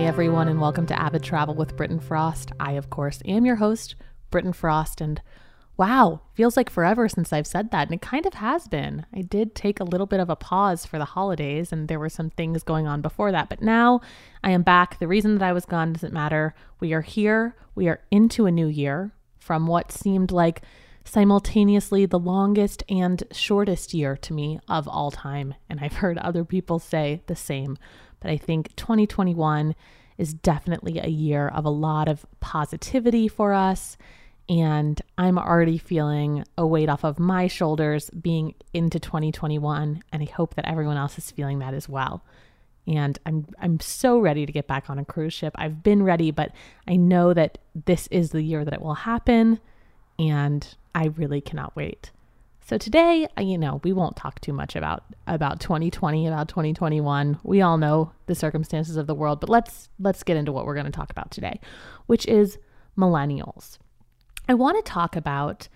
Hi, 0.00 0.06
everyone, 0.06 0.48
and 0.48 0.62
welcome 0.62 0.86
to 0.86 0.98
Avid 0.98 1.22
Travel 1.22 1.54
with 1.54 1.76
Britton 1.76 2.00
Frost. 2.00 2.52
I, 2.58 2.72
of 2.72 2.88
course, 2.88 3.20
am 3.26 3.44
your 3.44 3.56
host, 3.56 3.96
Britton 4.30 4.54
Frost, 4.54 5.02
and 5.02 5.20
wow, 5.76 6.22
feels 6.32 6.56
like 6.56 6.70
forever 6.70 7.06
since 7.06 7.34
I've 7.34 7.46
said 7.46 7.70
that, 7.70 7.88
and 7.88 7.94
it 7.94 8.00
kind 8.00 8.24
of 8.24 8.32
has 8.32 8.66
been. 8.66 9.04
I 9.14 9.20
did 9.20 9.54
take 9.54 9.78
a 9.78 9.84
little 9.84 10.06
bit 10.06 10.18
of 10.18 10.30
a 10.30 10.36
pause 10.36 10.86
for 10.86 10.96
the 10.96 11.04
holidays, 11.04 11.70
and 11.70 11.86
there 11.86 11.98
were 11.98 12.08
some 12.08 12.30
things 12.30 12.62
going 12.62 12.86
on 12.86 13.02
before 13.02 13.30
that, 13.30 13.50
but 13.50 13.60
now 13.60 14.00
I 14.42 14.52
am 14.52 14.62
back. 14.62 14.98
The 14.98 15.06
reason 15.06 15.36
that 15.36 15.44
I 15.46 15.52
was 15.52 15.66
gone 15.66 15.92
doesn't 15.92 16.14
matter. 16.14 16.54
We 16.80 16.94
are 16.94 17.02
here, 17.02 17.54
we 17.74 17.86
are 17.86 18.00
into 18.10 18.46
a 18.46 18.50
new 18.50 18.68
year 18.68 19.12
from 19.38 19.66
what 19.66 19.92
seemed 19.92 20.32
like 20.32 20.62
simultaneously 21.04 22.06
the 22.06 22.18
longest 22.18 22.82
and 22.88 23.22
shortest 23.32 23.92
year 23.92 24.16
to 24.16 24.32
me 24.32 24.60
of 24.66 24.88
all 24.88 25.10
time, 25.10 25.54
and 25.68 25.78
I've 25.78 25.96
heard 25.96 26.16
other 26.16 26.46
people 26.46 26.78
say 26.78 27.20
the 27.26 27.36
same. 27.36 27.76
But 28.20 28.30
I 28.30 28.36
think 28.36 28.76
2021 28.76 29.74
is 30.20 30.34
definitely 30.34 30.98
a 30.98 31.08
year 31.08 31.48
of 31.48 31.64
a 31.64 31.70
lot 31.70 32.06
of 32.06 32.26
positivity 32.40 33.26
for 33.26 33.54
us. 33.54 33.96
And 34.48 35.00
I'm 35.16 35.38
already 35.38 35.78
feeling 35.78 36.44
a 36.58 36.66
weight 36.66 36.88
off 36.88 37.04
of 37.04 37.18
my 37.18 37.46
shoulders 37.46 38.10
being 38.10 38.54
into 38.74 39.00
2021. 39.00 40.02
And 40.12 40.22
I 40.22 40.26
hope 40.26 40.56
that 40.56 40.66
everyone 40.66 40.96
else 40.96 41.16
is 41.16 41.30
feeling 41.30 41.60
that 41.60 41.72
as 41.72 41.88
well. 41.88 42.22
And 42.86 43.18
I'm 43.24 43.46
I'm 43.60 43.80
so 43.80 44.18
ready 44.18 44.44
to 44.44 44.52
get 44.52 44.66
back 44.66 44.90
on 44.90 44.98
a 44.98 45.04
cruise 45.04 45.32
ship. 45.32 45.54
I've 45.56 45.82
been 45.82 46.02
ready, 46.02 46.30
but 46.30 46.52
I 46.88 46.96
know 46.96 47.32
that 47.32 47.58
this 47.86 48.08
is 48.08 48.30
the 48.30 48.42
year 48.42 48.64
that 48.64 48.74
it 48.74 48.82
will 48.82 48.94
happen. 48.94 49.60
And 50.18 50.66
I 50.94 51.06
really 51.06 51.40
cannot 51.40 51.76
wait. 51.76 52.10
So 52.62 52.78
today, 52.78 53.26
you 53.38 53.58
know, 53.58 53.80
we 53.82 53.92
won't 53.92 54.16
talk 54.16 54.40
too 54.40 54.52
much 54.52 54.76
about 54.76 55.04
about 55.26 55.60
2020, 55.60 56.26
about 56.26 56.48
2021. 56.48 57.38
We 57.42 57.62
all 57.62 57.78
know 57.78 58.12
the 58.26 58.34
circumstances 58.34 58.96
of 58.96 59.06
the 59.06 59.14
world, 59.14 59.40
but 59.40 59.48
let's 59.48 59.88
let's 59.98 60.22
get 60.22 60.36
into 60.36 60.52
what 60.52 60.66
we're 60.66 60.74
going 60.74 60.86
to 60.86 60.92
talk 60.92 61.10
about 61.10 61.30
today, 61.30 61.58
which 62.06 62.26
is 62.26 62.58
millennials. 62.96 63.78
I 64.48 64.54
want 64.54 64.84
to 64.84 64.90
talk 64.90 65.16
about 65.16 65.68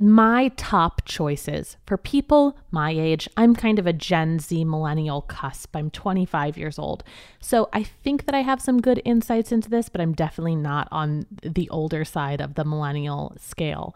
my 0.00 0.48
top 0.56 1.02
choices 1.04 1.76
for 1.84 1.96
people 1.96 2.56
my 2.70 2.92
age. 2.92 3.28
I'm 3.36 3.54
kind 3.54 3.80
of 3.80 3.86
a 3.86 3.92
Gen 3.92 4.38
Z 4.38 4.64
millennial 4.64 5.22
cusp. 5.22 5.74
I'm 5.74 5.90
25 5.90 6.56
years 6.56 6.78
old. 6.78 7.02
So 7.40 7.68
I 7.72 7.82
think 7.82 8.26
that 8.26 8.34
I 8.34 8.42
have 8.42 8.62
some 8.62 8.80
good 8.80 9.02
insights 9.04 9.50
into 9.50 9.68
this, 9.68 9.88
but 9.88 10.00
I'm 10.00 10.12
definitely 10.12 10.54
not 10.54 10.86
on 10.92 11.26
the 11.42 11.68
older 11.70 12.04
side 12.04 12.40
of 12.40 12.54
the 12.54 12.64
millennial 12.64 13.36
scale. 13.38 13.94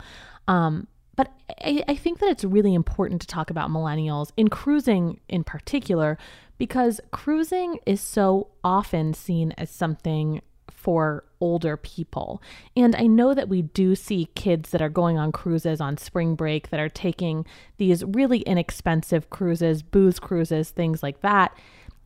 Um, 0.49 0.89
but 1.17 1.33
I, 1.61 1.85
I 1.89 1.95
think 1.97 2.19
that 2.21 2.31
it's 2.31 2.45
really 2.45 2.75
important 2.75 3.21
to 3.23 3.27
talk 3.27 3.51
about 3.51 3.71
millennials 3.71 4.31
in 4.37 4.49
cruising 4.49 5.21
in 5.29 5.45
particular 5.45 6.19
because 6.59 7.01
cruising 7.11 7.79
is 7.87 8.01
so 8.01 8.49
often 8.63 9.15
seen 9.15 9.53
as 9.59 9.71
something 9.71 10.41
for 10.83 11.25
older 11.41 11.77
people. 11.77 12.43
And 12.77 12.97
I 12.97 13.07
know 13.07 13.35
that 13.35 13.49
we 13.49 13.63
do 13.63 13.95
see 13.95 14.29
kids 14.35 14.71
that 14.71 14.83
are 14.83 14.89
going 14.89 15.17
on 15.17 15.31
cruises 15.31 15.81
on 15.81 15.97
spring 15.97 16.35
break 16.35 16.71
that 16.71 16.81
are 16.81 16.89
taking 16.89 17.47
these 17.77 18.05
really 18.05 18.41
inexpensive 18.41 19.31
cruises, 19.31 19.83
booze 19.83 20.19
cruises, 20.19 20.71
things 20.71 21.03
like 21.03 21.21
that. 21.21 21.57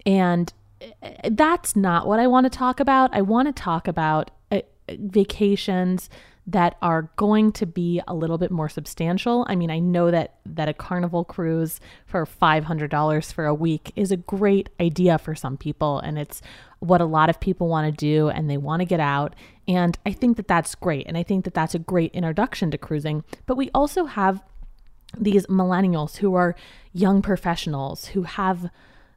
And 0.05 0.53
eh, 0.81 1.31
that's 1.33 1.75
not 1.75 2.07
what 2.07 2.21
I 2.21 2.27
want 2.27 2.45
to 2.45 2.51
talk 2.51 2.79
about. 2.79 3.15
I 3.15 3.23
want 3.23 3.49
to 3.49 3.53
talk 3.53 3.89
about 3.89 4.31
uh, 4.53 4.61
vacations 4.91 6.11
that 6.47 6.77
are 6.80 7.11
going 7.16 7.50
to 7.50 7.66
be 7.66 8.00
a 8.06 8.14
little 8.14 8.39
bit 8.39 8.50
more 8.50 8.69
substantial. 8.69 9.44
I 9.48 9.56
mean, 9.56 9.70
I 9.70 9.80
know 9.80 10.11
that 10.11 10.34
that 10.47 10.69
a 10.69 10.75
carnival 10.75 11.25
cruise 11.25 11.80
for 12.06 12.25
$500 12.25 13.33
for 13.33 13.47
a 13.47 13.55
week 13.55 13.92
is 13.97 14.12
a 14.12 14.16
great 14.16 14.69
idea 14.80 15.19
for 15.19 15.34
some 15.34 15.56
people 15.56 15.98
and 15.98 16.19
it's 16.19 16.41
what 16.78 17.00
a 17.00 17.04
lot 17.04 17.28
of 17.28 17.41
people 17.41 17.69
want 17.69 17.87
to 17.87 17.97
do 17.97 18.28
and 18.28 18.48
they 18.48 18.56
want 18.56 18.81
to 18.81 18.87
get 18.87 19.00
out 19.00 19.34
and 19.66 19.98
I 20.06 20.12
think 20.12 20.37
that 20.37 20.47
that's 20.47 20.75
great 20.76 21.06
and 21.09 21.16
I 21.16 21.25
think 21.25 21.44
that 21.44 21.54
that's 21.54 21.75
a 21.75 21.81
great 21.81 22.12
introduction 22.12 22.71
to 22.71 22.78
cruising. 22.78 23.25
But 23.47 23.56
we 23.56 23.71
also 23.75 24.04
have 24.04 24.44
these 25.19 25.47
millennials 25.47 26.19
who 26.19 26.34
are 26.34 26.54
young 26.92 27.22
professionals 27.22 28.06
who 28.06 28.22
have 28.22 28.71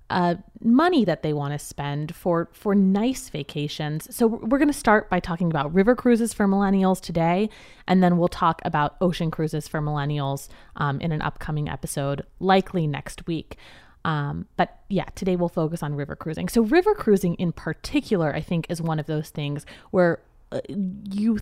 uh, 0.09 0.36
money 0.62 1.06
that 1.06 1.24
they 1.24 1.34
want 1.34 1.53
to 1.53 1.59
spend 1.59 2.16
for 2.16 2.50
for 2.52 2.75
nice 2.75 3.30
vacations. 3.30 4.14
So 4.16 4.28
we're 4.28 4.58
going 4.58 4.68
to 4.68 4.74
start 4.74 5.09
by 5.09 5.20
talking 5.20 5.47
about 5.47 5.74
river 5.74 5.96
cruises 5.96 6.34
for 6.34 6.47
millennials 6.47 7.00
today, 7.00 7.50
and 7.88 8.03
then 8.03 8.18
we'll 8.18 8.28
talk 8.28 8.62
about 8.66 8.96
ocean 9.02 9.31
cruises 9.31 9.68
for 9.68 9.81
millennials 9.81 10.50
um, 10.75 11.00
in 11.00 11.12
an 11.12 11.22
upcoming 11.22 11.69
episode, 11.69 12.25
likely 12.40 12.88
next 12.88 13.28
week. 13.28 13.58
Um, 14.06 14.48
but 14.56 14.80
yeah, 14.90 15.06
today 15.16 15.36
we'll 15.36 15.50
focus 15.50 15.84
on 15.84 15.94
river 15.94 16.16
cruising. 16.16 16.50
So 16.50 16.62
river 16.62 16.96
cruising 16.96 17.36
in 17.36 17.52
particular, 17.52 18.34
I 18.34 18.42
think, 18.42 18.66
is 18.69 18.81
one 18.81 19.00
of 19.00 19.06
those 19.06 19.30
things 19.30 19.66
where 19.92 20.22
uh, 20.52 20.62
you 20.69 21.40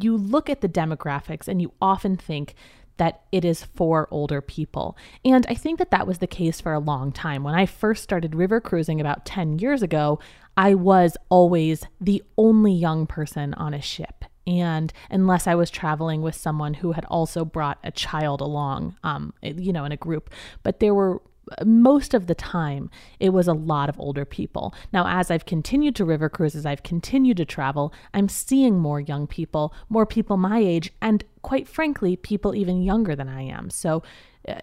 you 0.00 0.16
look 0.16 0.48
at 0.48 0.60
the 0.60 0.68
demographics 0.68 1.46
and 1.46 1.60
you 1.60 1.72
often 1.80 2.16
think 2.16 2.54
that 2.96 3.22
it 3.32 3.44
is 3.44 3.64
for 3.64 4.08
older 4.10 4.40
people. 4.40 4.96
And 5.24 5.46
I 5.48 5.54
think 5.54 5.78
that 5.78 5.90
that 5.90 6.06
was 6.06 6.18
the 6.18 6.26
case 6.26 6.60
for 6.60 6.72
a 6.72 6.78
long 6.78 7.12
time. 7.12 7.42
When 7.42 7.54
I 7.54 7.66
first 7.66 8.02
started 8.02 8.34
river 8.34 8.60
cruising 8.60 9.00
about 9.00 9.24
10 9.24 9.58
years 9.58 9.82
ago, 9.82 10.18
I 10.56 10.74
was 10.74 11.16
always 11.28 11.84
the 12.00 12.22
only 12.38 12.72
young 12.72 13.06
person 13.06 13.54
on 13.54 13.74
a 13.74 13.80
ship. 13.80 14.24
And 14.46 14.92
unless 15.10 15.46
I 15.46 15.54
was 15.54 15.70
traveling 15.70 16.22
with 16.22 16.34
someone 16.34 16.74
who 16.74 16.92
had 16.92 17.04
also 17.06 17.44
brought 17.44 17.78
a 17.82 17.90
child 17.90 18.40
along, 18.40 18.96
um, 19.02 19.32
you 19.42 19.72
know, 19.72 19.84
in 19.84 19.92
a 19.92 19.96
group, 19.96 20.30
but 20.62 20.80
there 20.80 20.94
were 20.94 21.22
most 21.64 22.14
of 22.14 22.26
the 22.26 22.34
time, 22.34 22.90
it 23.20 23.30
was 23.30 23.48
a 23.48 23.52
lot 23.52 23.88
of 23.88 23.98
older 23.98 24.24
people. 24.24 24.74
Now, 24.92 25.06
as 25.06 25.30
I've 25.30 25.46
continued 25.46 25.96
to 25.96 26.04
river 26.04 26.28
cruise, 26.28 26.54
as 26.54 26.66
I've 26.66 26.82
continued 26.82 27.36
to 27.38 27.44
travel, 27.44 27.92
I'm 28.12 28.28
seeing 28.28 28.78
more 28.78 29.00
young 29.00 29.26
people, 29.26 29.74
more 29.88 30.06
people 30.06 30.36
my 30.36 30.58
age, 30.58 30.92
and 31.00 31.24
quite 31.42 31.68
frankly, 31.68 32.16
people 32.16 32.54
even 32.54 32.82
younger 32.82 33.14
than 33.14 33.28
I 33.28 33.42
am. 33.42 33.70
So, 33.70 34.02
uh, 34.48 34.60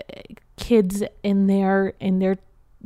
kids 0.58 1.04
in 1.24 1.48
their 1.48 1.94
in 2.00 2.20
their 2.20 2.38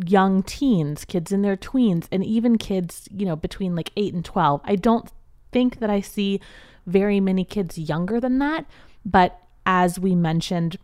young 0.06 0.44
teens, 0.44 1.06
kids 1.06 1.31
in 1.31 1.41
their 1.41 1.57
tweens, 1.57 2.07
and 2.12 2.23
even 2.23 2.57
kids, 2.57 3.07
you 3.12 3.25
know, 3.25 3.35
between 3.35 3.75
like 3.75 3.91
8 3.95 4.13
and 4.13 4.25
12. 4.25 4.62
I 4.63 4.75
don't 4.75 5.09
think 5.51 5.79
that 5.79 5.89
I 5.89 6.01
see 6.01 6.41
very 6.85 7.19
many 7.19 7.45
kids 7.45 7.77
younger 7.77 8.19
than 8.19 8.39
that, 8.39 8.66
but 9.06 9.39
as 9.66 9.97
we 9.97 10.13
mentioned 10.13 10.77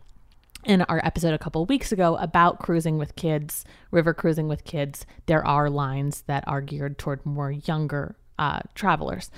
in 0.64 0.82
our 0.82 1.00
episode 1.04 1.34
a 1.34 1.38
couple 1.38 1.64
weeks 1.66 1.92
ago 1.92 2.16
about 2.16 2.60
cruising 2.60 2.98
with 2.98 3.16
kids, 3.16 3.64
river 3.90 4.14
cruising 4.14 4.48
with 4.48 4.64
kids, 4.64 5.06
there 5.26 5.46
are 5.46 5.68
lines 5.68 6.22
that 6.26 6.44
are 6.46 6.60
geared 6.60 6.98
toward 6.98 7.24
more 7.26 7.50
younger 7.50 8.16
uh, 8.38 8.60
travelers. 8.74 9.30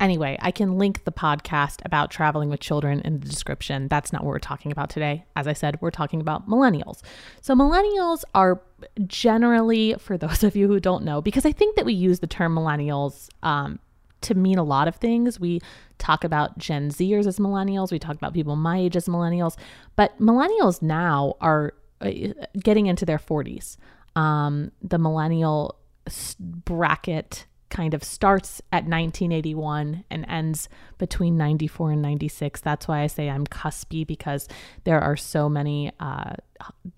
Anyway, 0.00 0.36
I 0.40 0.50
can 0.50 0.76
link 0.76 1.04
the 1.04 1.12
podcast 1.12 1.80
about 1.84 2.10
traveling 2.10 2.50
with 2.50 2.60
children 2.60 3.00
in 3.02 3.20
the 3.20 3.28
description. 3.28 3.86
That's 3.88 4.12
not 4.12 4.24
what 4.24 4.30
we're 4.30 4.40
talking 4.40 4.72
about 4.72 4.90
today. 4.90 5.24
As 5.36 5.46
I 5.46 5.52
said, 5.52 5.80
we're 5.80 5.92
talking 5.92 6.20
about 6.20 6.48
millennials. 6.48 7.00
So, 7.40 7.54
millennials 7.54 8.24
are 8.34 8.60
generally, 9.06 9.94
for 9.98 10.18
those 10.18 10.42
of 10.42 10.56
you 10.56 10.66
who 10.66 10.80
don't 10.80 11.04
know, 11.04 11.22
because 11.22 11.46
I 11.46 11.52
think 11.52 11.76
that 11.76 11.86
we 11.86 11.94
use 11.94 12.18
the 12.18 12.26
term 12.26 12.54
millennials 12.56 13.28
um, 13.44 13.78
to 14.24 14.34
mean 14.34 14.58
a 14.58 14.64
lot 14.64 14.88
of 14.88 14.96
things. 14.96 15.38
We 15.38 15.60
talk 15.98 16.24
about 16.24 16.58
Gen 16.58 16.90
Zers 16.90 17.26
as 17.26 17.38
millennials, 17.38 17.92
we 17.92 17.98
talk 17.98 18.16
about 18.16 18.34
people 18.34 18.56
my 18.56 18.78
age 18.78 18.96
as 18.96 19.06
millennials, 19.06 19.56
but 19.96 20.18
millennials 20.20 20.82
now 20.82 21.34
are 21.40 21.74
uh, 22.00 22.10
getting 22.58 22.86
into 22.86 23.04
their 23.04 23.18
40s. 23.18 23.76
Um, 24.16 24.72
the 24.82 24.98
millennial 24.98 25.76
bracket 26.38 27.46
kind 27.70 27.92
of 27.92 28.04
starts 28.04 28.60
at 28.72 28.84
1981 28.84 30.04
and 30.08 30.24
ends 30.28 30.68
between 30.98 31.36
94 31.36 31.92
and 31.92 32.02
96. 32.02 32.60
That's 32.60 32.86
why 32.86 33.00
I 33.00 33.08
say 33.08 33.28
I'm 33.28 33.46
cuspy 33.46 34.06
because 34.06 34.46
there 34.84 35.00
are 35.00 35.16
so 35.16 35.48
many 35.48 35.90
uh, 35.98 36.34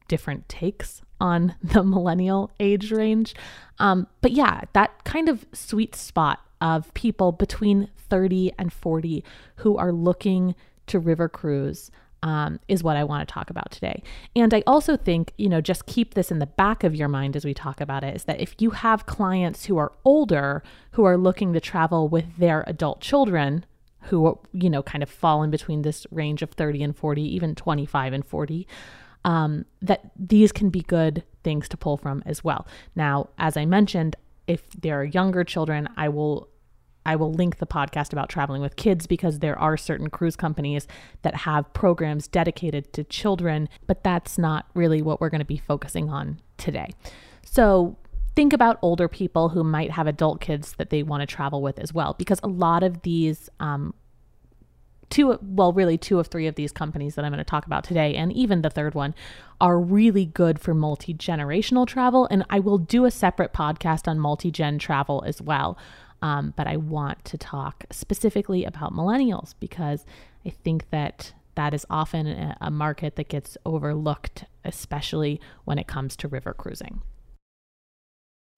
different 0.09 0.49
takes 0.51 1.01
on 1.19 1.55
the 1.63 1.83
millennial 1.83 2.51
age 2.61 2.93
range. 2.93 3.35
Um, 3.79 4.07
but 4.21 4.33
yeah, 4.33 4.63
that 4.75 5.05
kind 5.05 5.29
of 5.29 5.47
sweet 5.53 5.95
spot 5.95 6.41
of 6.67 6.93
people 6.95 7.31
between 7.31 7.89
30 7.97 8.53
and 8.59 8.73
40 8.73 9.23
who 9.57 9.77
are 9.77 9.93
looking 9.93 10.57
to 10.89 10.99
river 10.99 11.29
cruise 11.29 11.93
um, 12.25 12.59
is 12.67 12.83
what 12.83 12.97
I 12.97 13.05
want 13.05 13.27
to 13.27 13.33
talk 13.33 13.51
about 13.51 13.71
today. 13.71 14.03
And 14.35 14.53
I 14.53 14.65
also 14.67 14.97
think, 14.97 15.33
you 15.39 15.49
know, 15.49 15.61
just 15.61 15.87
keep 15.87 16.15
this 16.15 16.33
in 16.33 16.41
the 16.41 16.47
back 16.47 16.83
of 16.83 16.95
your 16.95 17.07
mind 17.07 17.37
as 17.37 17.45
we 17.45 17.55
talk 17.55 17.81
about 17.81 18.03
it 18.03 18.17
is 18.17 18.25
that 18.25 18.41
if 18.41 18.57
you 18.59 18.71
have 18.71 19.07
clients 19.07 19.67
who 19.67 19.79
are 19.79 19.93
older 20.05 20.65
who 20.93 21.05
are 21.05 21.17
looking 21.17 21.53
to 21.53 21.61
travel 21.61 22.09
with 22.09 22.37
their 22.37 22.65
adult 22.67 23.01
children, 23.01 23.65
who, 24.01 24.37
you 24.53 24.69
know, 24.69 24.83
kind 24.83 25.05
of 25.05 25.11
fall 25.11 25.45
in 25.45 25.51
between 25.51 25.83
this 25.83 26.05
range 26.11 26.43
of 26.43 26.51
30 26.51 26.83
and 26.83 26.97
40, 26.97 27.23
even 27.23 27.55
25 27.55 28.13
and 28.13 28.27
40, 28.27 28.67
um, 29.25 29.67
that 29.81 30.11
these 30.17 30.51
can 30.51 30.71
be 30.71 30.81
good 30.81 31.23
things 31.45 31.69
to 31.69 31.77
pull 31.77 31.97
from 31.97 32.25
as 32.27 32.43
well. 32.43 32.67
Now, 32.97 33.29
as 33.39 33.57
I 33.57 33.67
mentioned, 33.67 34.17
if 34.47 34.69
there 34.71 35.01
are 35.01 35.05
younger 35.05 35.45
children, 35.45 35.89
I 35.97 36.09
will 36.09 36.49
I 37.07 37.17
will 37.17 37.33
link 37.33 37.59
the 37.59 37.67
podcast 37.67 38.13
about 38.13 38.29
traveling 38.29 38.61
with 38.61 38.77
kids 38.77 39.07
because 39.07 39.39
there 39.39 39.59
are 39.59 39.77
certain 39.77 40.11
cruise 40.11 40.37
companies 40.37 40.87
that 41.23 41.35
have 41.35 41.73
programs 41.73 42.29
dedicated 42.29 42.93
to 42.95 43.05
children, 43.05 43.69
but 43.87 44.03
that's 44.03 44.37
not 44.37 44.67
really 44.75 45.01
what 45.01 45.21
we're 45.21 45.31
going 45.31 45.39
to 45.39 45.45
be 45.45 45.57
focusing 45.57 46.11
on 46.11 46.41
today. 46.59 46.91
So, 47.45 47.97
think 48.35 48.53
about 48.53 48.79
older 48.83 49.09
people 49.09 49.49
who 49.49 49.65
might 49.65 49.93
have 49.93 50.07
adult 50.07 50.43
kids 50.43 50.75
that 50.77 50.91
they 50.91 51.03
want 51.03 51.23
to 51.23 51.27
travel 51.27 51.63
with 51.63 51.79
as 51.79 51.95
well, 51.95 52.15
because 52.19 52.41
a 52.43 52.49
lot 52.49 52.83
of 52.83 53.01
these 53.03 53.49
um, 53.61 53.95
two 55.09 55.39
well 55.41 55.73
really 55.73 55.97
two 55.97 56.19
of 56.19 56.27
three 56.27 56.47
of 56.47 56.55
these 56.57 56.73
companies 56.73 57.15
that 57.15 57.25
i'm 57.25 57.31
going 57.31 57.39
to 57.39 57.45
talk 57.45 57.67
about 57.67 57.85
today 57.85 58.15
and 58.15 58.33
even 58.33 58.63
the 58.63 58.71
third 58.71 58.95
one 58.95 59.15
are 59.61 59.79
really 59.79 60.27
good 60.27 60.59
for 60.59 60.75
multi-generational 60.75 61.87
travel 61.87 62.27
and 62.31 62.45
i 62.51 62.59
will 62.59 62.79
do 62.79 63.05
a 63.05 63.11
separate 63.11 63.53
podcast 63.53 64.09
on 64.09 64.19
multi-gen 64.19 64.79
travel 64.79 65.23
as 65.27 65.41
well 65.41 65.79
um, 66.23 66.53
but 66.57 66.67
i 66.67 66.77
want 66.77 67.25
to 67.25 67.39
talk 67.39 67.85
specifically 67.91 68.65
about 68.65 68.93
millennials 68.93 69.55
because 69.61 70.05
i 70.45 70.51
think 70.51 70.89
that 70.91 71.33
that 71.55 71.73
is 71.73 71.87
often 71.89 72.27
a, 72.27 72.57
a 72.61 72.71
market 72.71 73.17
that 73.17 73.29
gets 73.29 73.57
overlooked 73.65 74.45
especially 74.67 75.41
when 75.65 75.79
it 75.79 75.87
comes 75.87 76.17
to 76.17 76.29
river 76.29 76.53
cruising. 76.53 77.03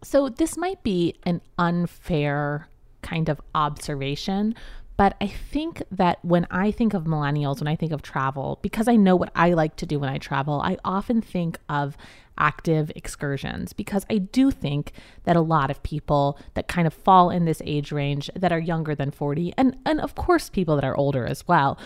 So 0.03 0.29
this 0.29 0.57
might 0.57 0.83
be 0.83 1.15
an 1.25 1.41
unfair 1.59 2.69
kind 3.03 3.29
of 3.29 3.41
observation 3.55 4.55
but 4.99 5.17
I 5.21 5.29
think 5.29 5.81
that 5.93 6.19
when 6.25 6.47
I 6.51 6.73
think 6.73 6.93
of 6.93 7.05
millennials, 7.05 7.61
when 7.61 7.69
I 7.69 7.77
think 7.77 7.93
of 7.93 8.03
travel, 8.03 8.59
because 8.63 8.89
I 8.89 8.97
know 8.97 9.15
what 9.15 9.31
I 9.37 9.53
like 9.53 9.77
to 9.77 9.87
do 9.87 10.01
when 10.01 10.11
I 10.11 10.19
travel, 10.19 10.61
I 10.61 10.77
often 10.85 11.23
think 11.23 11.57
of 11.69 11.97
active 12.37 12.91
excursions 12.97 13.73
because 13.73 14.05
I 14.11 14.19
do 14.19 14.51
think 14.51 14.93
that 15.23 15.37
a 15.37 15.41
lot 15.41 15.71
of 15.71 15.83
people 15.85 16.37
that 16.55 16.67
kind 16.67 16.87
of 16.87 16.93
fall 16.93 17.31
in 17.31 17.45
this 17.45 17.63
age 17.65 17.93
range 17.93 18.29
that 18.35 18.53
are 18.53 18.59
younger 18.59 18.95
than 18.95 19.11
40 19.11 19.55
and 19.57 19.77
and 19.85 20.01
of 20.01 20.15
course 20.15 20.49
people 20.49 20.77
that 20.77 20.85
are 20.85 20.97
older 20.97 21.27
as 21.27 21.49
well 21.49 21.77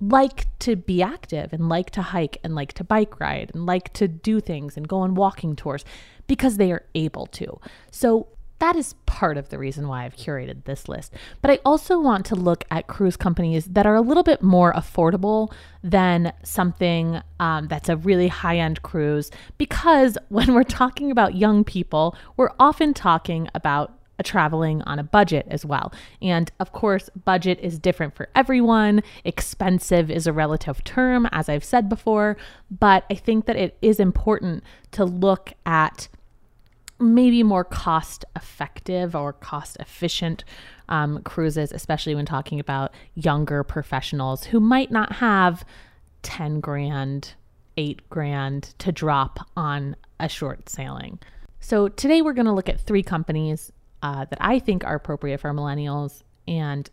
like 0.00 0.46
to 0.60 0.76
be 0.76 1.02
active 1.02 1.52
and 1.52 1.68
like 1.68 1.90
to 1.90 2.00
hike 2.00 2.38
and 2.42 2.54
like 2.54 2.72
to 2.72 2.84
bike 2.84 3.20
ride 3.20 3.50
and 3.52 3.66
like 3.66 3.92
to 3.92 4.08
do 4.08 4.40
things 4.40 4.76
and 4.76 4.88
go 4.88 5.00
on 5.00 5.14
walking 5.14 5.56
tours 5.56 5.84
because 6.26 6.56
they 6.56 6.70
are 6.70 6.84
able 6.94 7.26
to. 7.26 7.58
So 7.90 8.28
that 8.58 8.76
is 8.76 8.94
part 9.06 9.36
of 9.36 9.48
the 9.48 9.58
reason 9.58 9.88
why 9.88 10.04
I've 10.04 10.16
curated 10.16 10.64
this 10.64 10.88
list. 10.88 11.14
But 11.42 11.50
I 11.50 11.58
also 11.64 11.98
want 11.98 12.26
to 12.26 12.34
look 12.34 12.64
at 12.70 12.88
cruise 12.88 13.16
companies 13.16 13.66
that 13.66 13.86
are 13.86 13.94
a 13.94 14.00
little 14.00 14.22
bit 14.22 14.42
more 14.42 14.72
affordable 14.72 15.52
than 15.82 16.32
something 16.42 17.20
um, 17.38 17.68
that's 17.68 17.88
a 17.88 17.96
really 17.96 18.28
high 18.28 18.58
end 18.58 18.82
cruise. 18.82 19.30
Because 19.58 20.18
when 20.28 20.54
we're 20.54 20.64
talking 20.64 21.10
about 21.10 21.36
young 21.36 21.64
people, 21.64 22.16
we're 22.36 22.52
often 22.58 22.94
talking 22.94 23.48
about 23.54 23.94
traveling 24.24 24.82
on 24.82 24.98
a 24.98 25.04
budget 25.04 25.46
as 25.48 25.64
well. 25.64 25.92
And 26.20 26.50
of 26.58 26.72
course, 26.72 27.08
budget 27.24 27.60
is 27.60 27.78
different 27.78 28.16
for 28.16 28.28
everyone. 28.34 29.02
Expensive 29.24 30.10
is 30.10 30.26
a 30.26 30.32
relative 30.32 30.82
term, 30.82 31.28
as 31.30 31.48
I've 31.48 31.62
said 31.62 31.88
before. 31.88 32.36
But 32.70 33.04
I 33.10 33.14
think 33.14 33.46
that 33.46 33.56
it 33.56 33.78
is 33.80 34.00
important 34.00 34.64
to 34.92 35.04
look 35.04 35.52
at 35.64 36.08
maybe 37.00 37.42
more 37.42 37.64
cost 37.64 38.24
effective 38.34 39.14
or 39.14 39.32
cost 39.32 39.76
efficient 39.78 40.44
um, 40.88 41.22
cruises, 41.22 41.72
especially 41.72 42.14
when 42.14 42.26
talking 42.26 42.58
about 42.60 42.92
younger 43.14 43.62
professionals 43.62 44.44
who 44.44 44.60
might 44.60 44.90
not 44.90 45.12
have 45.14 45.64
10 46.22 46.60
grand, 46.60 47.34
eight 47.76 48.08
grand 48.10 48.74
to 48.78 48.90
drop 48.90 49.48
on 49.56 49.96
a 50.18 50.28
short 50.28 50.68
sailing. 50.68 51.18
So 51.60 51.88
today 51.88 52.22
we're 52.22 52.32
going 52.32 52.46
to 52.46 52.52
look 52.52 52.68
at 52.68 52.80
three 52.80 53.02
companies 53.02 53.72
uh, 54.02 54.24
that 54.26 54.38
I 54.40 54.58
think 54.58 54.84
are 54.84 54.94
appropriate 54.94 55.40
for 55.40 55.52
millennials. 55.52 56.22
And 56.46 56.88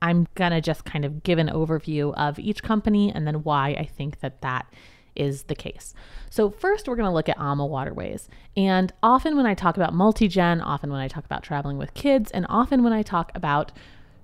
I'm 0.00 0.26
going 0.34 0.52
to 0.52 0.60
just 0.60 0.84
kind 0.84 1.04
of 1.04 1.22
give 1.22 1.38
an 1.38 1.48
overview 1.48 2.14
of 2.14 2.38
each 2.38 2.62
company 2.62 3.10
and 3.12 3.26
then 3.26 3.42
why 3.42 3.70
I 3.70 3.84
think 3.84 4.20
that 4.20 4.42
that 4.42 4.66
is 5.16 5.44
the 5.44 5.54
case. 5.54 5.94
So, 6.30 6.50
first, 6.50 6.88
we're 6.88 6.96
going 6.96 7.08
to 7.08 7.14
look 7.14 7.28
at 7.28 7.38
AMA 7.38 7.66
Waterways. 7.66 8.28
And 8.56 8.92
often 9.02 9.36
when 9.36 9.46
I 9.46 9.54
talk 9.54 9.76
about 9.76 9.94
multi 9.94 10.28
gen, 10.28 10.60
often 10.60 10.90
when 10.90 11.00
I 11.00 11.08
talk 11.08 11.24
about 11.24 11.42
traveling 11.42 11.78
with 11.78 11.94
kids, 11.94 12.30
and 12.30 12.46
often 12.48 12.82
when 12.82 12.92
I 12.92 13.02
talk 13.02 13.32
about 13.34 13.72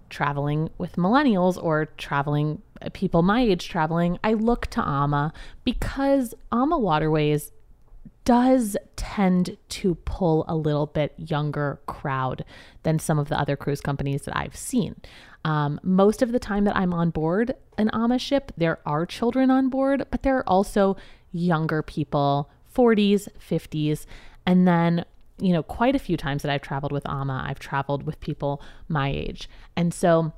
traveling 0.09 0.71
with 0.77 0.97
millennials 0.97 1.63
or 1.63 1.87
traveling 1.97 2.61
uh, 2.83 2.91
people 2.93 3.23
my 3.23 3.41
age 3.41 3.69
traveling, 3.69 4.19
I 4.25 4.35
look 4.35 4.67
to 4.69 4.87
AMA 4.87 5.33
because 5.65 6.35
AMA 6.53 6.79
Waterways 6.79 7.53
does 8.25 8.77
tend 8.97 9.57
to 9.69 9.95
pull 10.05 10.45
a 10.47 10.55
little 10.55 10.87
bit 10.87 11.15
younger 11.17 11.81
crowd 11.87 12.45
than 12.83 12.99
some 12.99 13.19
of 13.19 13.29
the 13.29 13.39
other 13.39 13.57
cruise 13.57 13.81
companies 13.81 14.23
that 14.23 14.37
I've 14.37 14.57
seen. 14.57 14.97
Um, 15.45 15.81
most 15.83 16.23
of 16.23 16.33
the 16.33 16.39
time 16.39 16.65
that 16.65 16.77
I'm 16.77 16.93
on 16.93 17.11
board 17.11 17.55
an 17.79 17.91
AMA 17.93 18.19
ship, 18.19 18.53
there 18.57 18.79
are 18.85 19.07
children 19.07 19.51
on 19.51 19.69
board, 19.71 20.07
but 20.11 20.23
there 20.23 20.37
are 20.37 20.49
also 20.49 20.97
younger 21.33 21.83
people, 21.83 22.51
40s, 22.75 23.29
50s, 23.39 24.05
and 24.45 24.69
then 24.69 25.05
you 25.41 25.53
know, 25.53 25.63
quite 25.63 25.97
a 25.97 25.99
few 25.99 26.17
times 26.17 26.43
that 26.43 26.53
I've 26.53 26.61
traveled 26.61 26.93
with 26.93 27.09
AMA, 27.09 27.45
I've 27.47 27.59
traveled 27.59 28.05
with 28.05 28.21
people 28.21 28.61
my 28.89 29.09
age. 29.09 29.49
And 29.75 29.93
so 29.95 30.33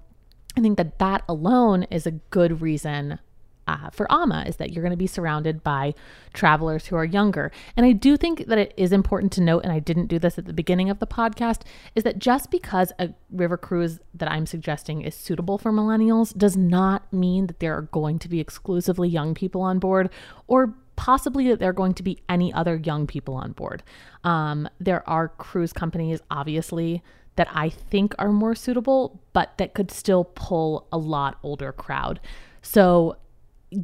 I 0.56 0.60
think 0.60 0.76
that 0.78 0.98
that 0.98 1.24
alone 1.28 1.84
is 1.84 2.06
a 2.06 2.12
good 2.12 2.62
reason 2.62 3.18
uh, 3.66 3.90
for 3.90 4.10
AMA 4.10 4.44
is 4.46 4.56
that 4.56 4.72
you're 4.72 4.82
going 4.82 4.92
to 4.92 4.96
be 4.96 5.06
surrounded 5.06 5.62
by 5.62 5.94
travelers 6.32 6.86
who 6.86 6.96
are 6.96 7.04
younger. 7.04 7.52
And 7.76 7.86
I 7.86 7.92
do 7.92 8.16
think 8.16 8.46
that 8.46 8.58
it 8.58 8.74
is 8.76 8.92
important 8.92 9.32
to 9.32 9.40
note, 9.40 9.62
and 9.64 9.72
I 9.72 9.78
didn't 9.78 10.06
do 10.06 10.18
this 10.18 10.38
at 10.38 10.46
the 10.46 10.52
beginning 10.52 10.90
of 10.90 10.98
the 10.98 11.06
podcast, 11.06 11.62
is 11.94 12.04
that 12.04 12.18
just 12.18 12.50
because 12.50 12.92
a 12.98 13.10
river 13.30 13.56
cruise 13.56 14.00
that 14.14 14.30
I'm 14.30 14.46
suggesting 14.46 15.02
is 15.02 15.14
suitable 15.14 15.58
for 15.58 15.72
millennials 15.72 16.36
does 16.36 16.56
not 16.56 17.12
mean 17.12 17.46
that 17.46 17.60
there 17.60 17.76
are 17.76 17.82
going 17.82 18.18
to 18.20 18.28
be 18.28 18.40
exclusively 18.40 19.08
young 19.08 19.34
people 19.34 19.62
on 19.62 19.78
board 19.78 20.10
or 20.46 20.74
possibly 20.96 21.48
that 21.48 21.58
there 21.58 21.70
are 21.70 21.74
going 21.74 21.94
to 21.94 22.02
be 22.02 22.22
any 22.28 22.52
other 22.52 22.76
young 22.76 23.06
people 23.06 23.34
on 23.34 23.52
board. 23.52 23.82
Um, 24.24 24.68
there 24.78 25.08
are 25.08 25.28
cruise 25.28 25.72
companies, 25.72 26.20
obviously, 26.30 27.02
that 27.36 27.48
I 27.52 27.70
think 27.70 28.14
are 28.18 28.30
more 28.30 28.54
suitable, 28.54 29.20
but 29.32 29.56
that 29.58 29.74
could 29.74 29.90
still 29.90 30.24
pull 30.24 30.86
a 30.92 30.98
lot 30.98 31.38
older 31.42 31.72
crowd. 31.72 32.20
So 32.60 33.16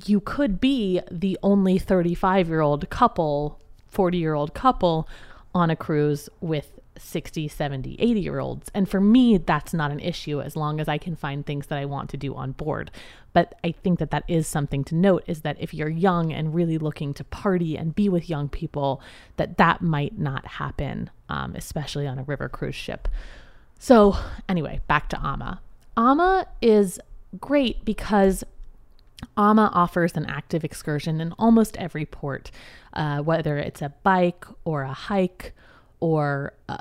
you 0.06 0.20
could 0.20 0.60
be 0.60 1.00
the 1.10 1.38
only 1.42 1.78
35 1.78 2.48
year 2.48 2.60
old 2.60 2.88
couple, 2.90 3.58
40 3.88 4.18
year 4.18 4.34
old 4.34 4.54
couple 4.54 5.08
on 5.54 5.70
a 5.70 5.76
cruise 5.76 6.28
with 6.40 6.78
60, 6.98 7.48
70, 7.48 7.96
80 7.98 8.20
year 8.20 8.38
olds. 8.38 8.70
And 8.74 8.88
for 8.88 9.00
me, 9.00 9.38
that's 9.38 9.72
not 9.72 9.90
an 9.90 10.00
issue 10.00 10.40
as 10.40 10.56
long 10.56 10.80
as 10.80 10.88
I 10.88 10.98
can 10.98 11.16
find 11.16 11.44
things 11.44 11.68
that 11.68 11.78
I 11.78 11.84
want 11.84 12.10
to 12.10 12.16
do 12.16 12.34
on 12.34 12.52
board. 12.52 12.90
But 13.32 13.54
I 13.62 13.72
think 13.72 13.98
that 14.00 14.10
that 14.10 14.24
is 14.26 14.46
something 14.46 14.84
to 14.84 14.94
note 14.94 15.24
is 15.26 15.42
that 15.42 15.56
if 15.60 15.72
you're 15.72 15.88
young 15.88 16.32
and 16.32 16.54
really 16.54 16.78
looking 16.78 17.14
to 17.14 17.24
party 17.24 17.76
and 17.76 17.94
be 17.94 18.08
with 18.08 18.28
young 18.28 18.48
people, 18.48 19.00
that 19.36 19.58
that 19.58 19.80
might 19.80 20.18
not 20.18 20.46
happen, 20.46 21.10
um, 21.28 21.54
especially 21.54 22.06
on 22.06 22.18
a 22.18 22.24
river 22.24 22.48
cruise 22.48 22.74
ship. 22.74 23.08
So, 23.78 24.16
anyway, 24.48 24.80
back 24.88 25.08
to 25.10 25.24
AMA. 25.24 25.60
AMA 25.96 26.46
is 26.60 26.98
great 27.38 27.84
because 27.84 28.42
AMA 29.36 29.70
offers 29.72 30.16
an 30.16 30.26
active 30.26 30.64
excursion 30.64 31.20
in 31.20 31.32
almost 31.38 31.76
every 31.76 32.06
port, 32.06 32.50
uh, 32.92 33.20
whether 33.20 33.56
it's 33.58 33.82
a 33.82 33.92
bike 34.02 34.44
or 34.64 34.82
a 34.82 34.92
hike 34.92 35.54
or 36.00 36.54
uh, 36.68 36.78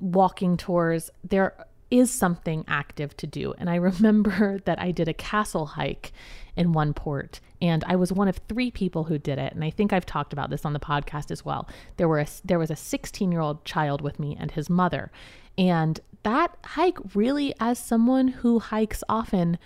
walking 0.00 0.56
tours. 0.56 1.10
There 1.22 1.54
is 1.90 2.10
something 2.10 2.64
active 2.66 3.16
to 3.18 3.26
do. 3.26 3.54
And 3.58 3.70
I 3.70 3.74
remember 3.76 4.58
that 4.64 4.80
I 4.80 4.90
did 4.90 5.08
a 5.08 5.14
castle 5.14 5.66
hike 5.66 6.12
in 6.56 6.72
one 6.72 6.94
port, 6.94 7.40
and 7.60 7.84
I 7.86 7.96
was 7.96 8.12
one 8.12 8.28
of 8.28 8.40
three 8.48 8.70
people 8.70 9.04
who 9.04 9.18
did 9.18 9.38
it. 9.38 9.52
And 9.52 9.62
I 9.62 9.70
think 9.70 9.92
I've 9.92 10.06
talked 10.06 10.32
about 10.32 10.50
this 10.50 10.64
on 10.64 10.72
the 10.72 10.80
podcast 10.80 11.30
as 11.30 11.44
well. 11.44 11.68
There 11.96 12.08
were 12.08 12.20
a, 12.20 12.26
there 12.44 12.58
was 12.58 12.70
a 12.70 12.76
16 12.76 13.30
year 13.30 13.40
old 13.40 13.64
child 13.64 14.00
with 14.00 14.18
me 14.18 14.36
and 14.38 14.50
his 14.50 14.70
mother, 14.70 15.10
and 15.58 16.00
that 16.22 16.56
hike 16.64 16.98
really, 17.14 17.54
as 17.60 17.78
someone 17.78 18.28
who 18.28 18.58
hikes 18.58 19.04
often, 19.08 19.58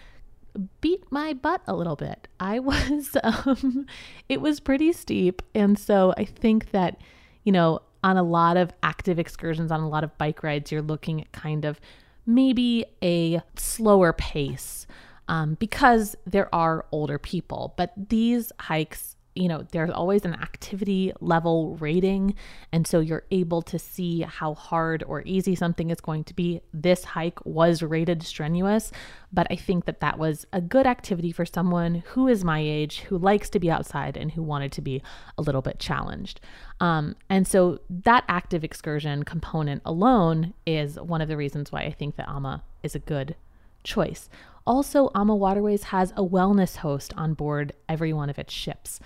beat 0.81 1.05
my 1.11 1.33
butt 1.33 1.63
a 1.67 1.75
little 1.75 1.97
bit. 1.97 2.29
I 2.39 2.59
was, 2.61 3.17
um, 3.23 3.87
it 4.29 4.41
was 4.41 4.61
pretty 4.61 4.93
steep. 4.93 5.43
And 5.55 5.79
so 5.79 6.15
I 6.17 6.25
think 6.25 6.71
that, 6.71 7.01
you 7.45 7.53
know, 7.53 7.81
on 8.03 8.17
a 8.17 8.23
lot 8.23 8.57
of 8.57 8.73
active 8.83 9.19
excursions, 9.19 9.71
on 9.71 9.81
a 9.81 9.89
lot 9.89 10.05
of 10.05 10.17
bike 10.19 10.43
rides, 10.43 10.73
you're 10.73 10.83
looking 10.83 11.21
at 11.21 11.33
kind 11.33 11.65
of 11.65 11.81
maybe 12.27 12.87
a 13.03 13.43
slower 13.57 14.13
pace 14.13 14.87
um, 15.29 15.55
because 15.55 16.17
there 16.27 16.53
are 16.55 16.87
older 16.93 17.19
people. 17.19 17.75
But 17.77 17.93
these 18.09 18.53
hikes 18.59 19.17
you 19.41 19.49
know, 19.49 19.67
there's 19.73 19.91
always 19.91 20.27
an 20.27 20.35
activity 20.35 21.13
level 21.21 21.77
rating. 21.79 22.35
And 22.73 22.87
so 22.87 23.01
you're 23.01 23.25
able 23.31 23.63
to 23.63 23.79
see 23.79 24.21
how 24.21 24.53
hard 24.55 25.03
or 25.07 25.23
easy 25.25 25.55
something 25.55 25.89
is 25.89 26.01
going 26.01 26.25
to 26.25 26.35
be. 26.35 26.61
This 26.75 27.05
hike 27.05 27.45
was 27.47 27.83
rated 27.83 28.23
strenuous, 28.23 28.93
but 29.33 29.47
I 29.51 29.57
think 29.57 29.87
that 29.87 30.01
that 30.01 30.19
was 30.19 30.47
a 30.53 30.61
good 30.61 30.87
activity 30.87 31.33
for 31.33 31.47
someone 31.47 32.03
who 32.09 32.29
is 32.29 32.45
my 32.45 32.61
age, 32.61 33.01
who 33.01 33.17
likes 33.17 33.49
to 33.51 33.59
be 33.59 33.71
outside, 33.71 34.19
and 34.19 34.31
who 34.33 34.43
wanted 34.43 34.73
to 34.73 34.83
be 34.83 35.03
a 35.39 35.43
little 35.43 35.63
bit 35.63 35.79
challenged. 35.79 36.41
Um, 36.79 37.17
and 37.31 37.49
so 37.49 37.81
that 37.89 38.25
active 38.29 38.63
excursion 38.63 39.23
component 39.23 39.81
alone 39.87 40.53
is 40.67 41.01
one 41.01 41.23
of 41.23 41.29
the 41.29 41.37
reasons 41.37 41.73
why 41.73 41.81
I 41.81 41.93
think 41.93 42.17
that 42.17 42.29
AMA 42.29 42.63
is 42.83 42.95
a 42.95 42.99
good 42.99 43.37
choice. 43.85 44.29
Also, 44.67 45.11
AMA 45.15 45.35
Waterways 45.35 45.85
has 45.85 46.13
a 46.13 46.23
wellness 46.23 46.77
host 46.77 47.15
on 47.17 47.35
board 47.35 47.73
every 47.89 48.13
one 48.13 48.29
of 48.29 48.39
its 48.39 48.53
ships. 48.53 49.01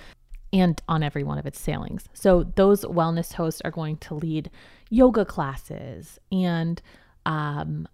And 0.54 0.80
on 0.88 1.02
every 1.02 1.24
one 1.24 1.36
of 1.36 1.46
its 1.46 1.60
sailings. 1.60 2.04
So 2.14 2.44
those 2.54 2.84
wellness 2.84 3.32
hosts 3.32 3.60
are 3.64 3.72
going 3.72 3.96
to 3.98 4.14
lead 4.14 4.50
yoga 4.88 5.24
classes 5.24 6.20
and 6.30 6.80
um, 7.26 7.88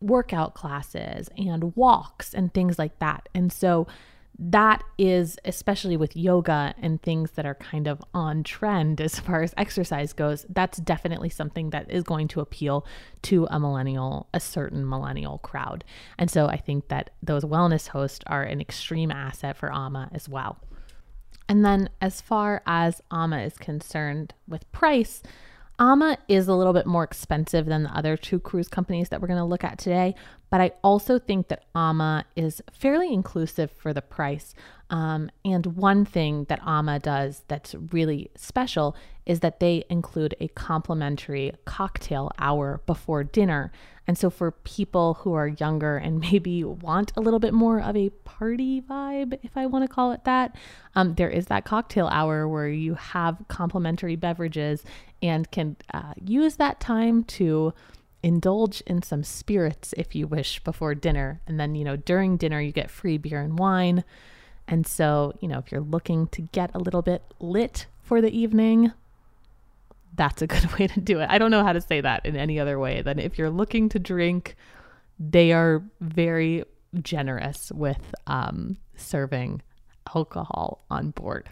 workout 0.00 0.54
classes 0.54 1.28
and 1.36 1.76
walks 1.76 2.32
and 2.32 2.52
things 2.52 2.78
like 2.78 2.98
that. 3.00 3.28
And 3.34 3.52
so 3.52 3.86
that 4.38 4.82
is 4.98 5.38
especially 5.44 5.96
with 5.96 6.16
yoga 6.16 6.74
and 6.80 7.00
things 7.02 7.32
that 7.32 7.46
are 7.46 7.54
kind 7.54 7.86
of 7.86 8.02
on 8.12 8.42
trend 8.42 9.00
as 9.00 9.18
far 9.20 9.42
as 9.42 9.54
exercise 9.56 10.12
goes 10.12 10.44
that's 10.50 10.76
definitely 10.76 11.30
something 11.30 11.70
that 11.70 11.90
is 11.90 12.04
going 12.04 12.28
to 12.28 12.40
appeal 12.40 12.86
to 13.22 13.46
a 13.50 13.58
millennial 13.58 14.28
a 14.34 14.40
certain 14.40 14.86
millennial 14.86 15.38
crowd 15.38 15.84
and 16.18 16.30
so 16.30 16.48
i 16.48 16.56
think 16.58 16.88
that 16.88 17.08
those 17.22 17.44
wellness 17.44 17.88
hosts 17.88 18.22
are 18.26 18.42
an 18.42 18.60
extreme 18.60 19.10
asset 19.10 19.56
for 19.56 19.72
ama 19.72 20.10
as 20.12 20.28
well 20.28 20.58
and 21.48 21.64
then 21.64 21.88
as 22.00 22.20
far 22.20 22.62
as 22.66 23.02
ama 23.10 23.40
is 23.40 23.56
concerned 23.58 24.34
with 24.48 24.70
price 24.72 25.22
ama 25.78 26.16
is 26.28 26.48
a 26.48 26.54
little 26.54 26.72
bit 26.72 26.86
more 26.86 27.04
expensive 27.04 27.66
than 27.66 27.84
the 27.84 27.96
other 27.96 28.16
two 28.16 28.38
cruise 28.38 28.68
companies 28.68 29.08
that 29.08 29.20
we're 29.20 29.28
going 29.28 29.38
to 29.38 29.44
look 29.44 29.64
at 29.64 29.78
today 29.78 30.14
but 30.50 30.60
I 30.60 30.72
also 30.82 31.18
think 31.18 31.48
that 31.48 31.64
AMA 31.74 32.24
is 32.36 32.62
fairly 32.72 33.12
inclusive 33.12 33.70
for 33.70 33.92
the 33.92 34.02
price. 34.02 34.54
Um, 34.88 35.30
and 35.44 35.66
one 35.66 36.04
thing 36.04 36.44
that 36.48 36.60
AMA 36.64 37.00
does 37.00 37.42
that's 37.48 37.74
really 37.90 38.30
special 38.36 38.94
is 39.24 39.40
that 39.40 39.58
they 39.58 39.84
include 39.90 40.36
a 40.38 40.46
complimentary 40.48 41.52
cocktail 41.64 42.30
hour 42.38 42.80
before 42.86 43.24
dinner. 43.24 43.72
And 44.06 44.16
so, 44.16 44.30
for 44.30 44.52
people 44.52 45.14
who 45.14 45.32
are 45.32 45.48
younger 45.48 45.96
and 45.96 46.20
maybe 46.32 46.62
want 46.62 47.12
a 47.16 47.20
little 47.20 47.40
bit 47.40 47.52
more 47.52 47.80
of 47.80 47.96
a 47.96 48.10
party 48.10 48.80
vibe, 48.80 49.38
if 49.42 49.56
I 49.56 49.66
want 49.66 49.82
to 49.82 49.92
call 49.92 50.12
it 50.12 50.22
that, 50.24 50.54
um, 50.94 51.16
there 51.16 51.30
is 51.30 51.46
that 51.46 51.64
cocktail 51.64 52.06
hour 52.06 52.46
where 52.46 52.68
you 52.68 52.94
have 52.94 53.42
complimentary 53.48 54.14
beverages 54.14 54.84
and 55.20 55.50
can 55.50 55.76
uh, 55.92 56.14
use 56.24 56.56
that 56.56 56.78
time 56.78 57.24
to 57.24 57.74
indulge 58.22 58.80
in 58.82 59.02
some 59.02 59.22
spirits 59.22 59.94
if 59.96 60.14
you 60.14 60.26
wish 60.26 60.60
before 60.60 60.94
dinner. 60.94 61.40
And 61.46 61.60
then, 61.60 61.74
you 61.74 61.84
know, 61.84 61.96
during 61.96 62.36
dinner, 62.36 62.60
you 62.60 62.72
get 62.72 62.90
free 62.90 63.18
beer 63.18 63.40
and 63.40 63.58
wine. 63.58 64.04
And 64.68 64.86
so, 64.86 65.32
you 65.40 65.48
know, 65.48 65.58
if 65.58 65.70
you're 65.70 65.80
looking 65.80 66.26
to 66.28 66.42
get 66.42 66.74
a 66.74 66.78
little 66.78 67.02
bit 67.02 67.22
lit 67.38 67.86
for 68.02 68.20
the 68.20 68.30
evening, 68.36 68.92
that's 70.14 70.42
a 70.42 70.46
good 70.48 70.72
way 70.78 70.86
to 70.88 71.00
do 71.00 71.20
it. 71.20 71.28
I 71.30 71.38
don't 71.38 71.50
know 71.50 71.62
how 71.62 71.72
to 71.72 71.80
say 71.80 72.00
that 72.00 72.26
in 72.26 72.36
any 72.36 72.58
other 72.58 72.78
way 72.78 73.02
than 73.02 73.18
if 73.18 73.38
you're 73.38 73.50
looking 73.50 73.88
to 73.90 73.98
drink, 73.98 74.56
they 75.18 75.52
are 75.52 75.82
very 76.00 76.64
generous 77.02 77.70
with 77.72 78.14
um, 78.26 78.76
serving 78.96 79.62
alcohol 80.14 80.84
on 80.90 81.10
board. 81.10 81.48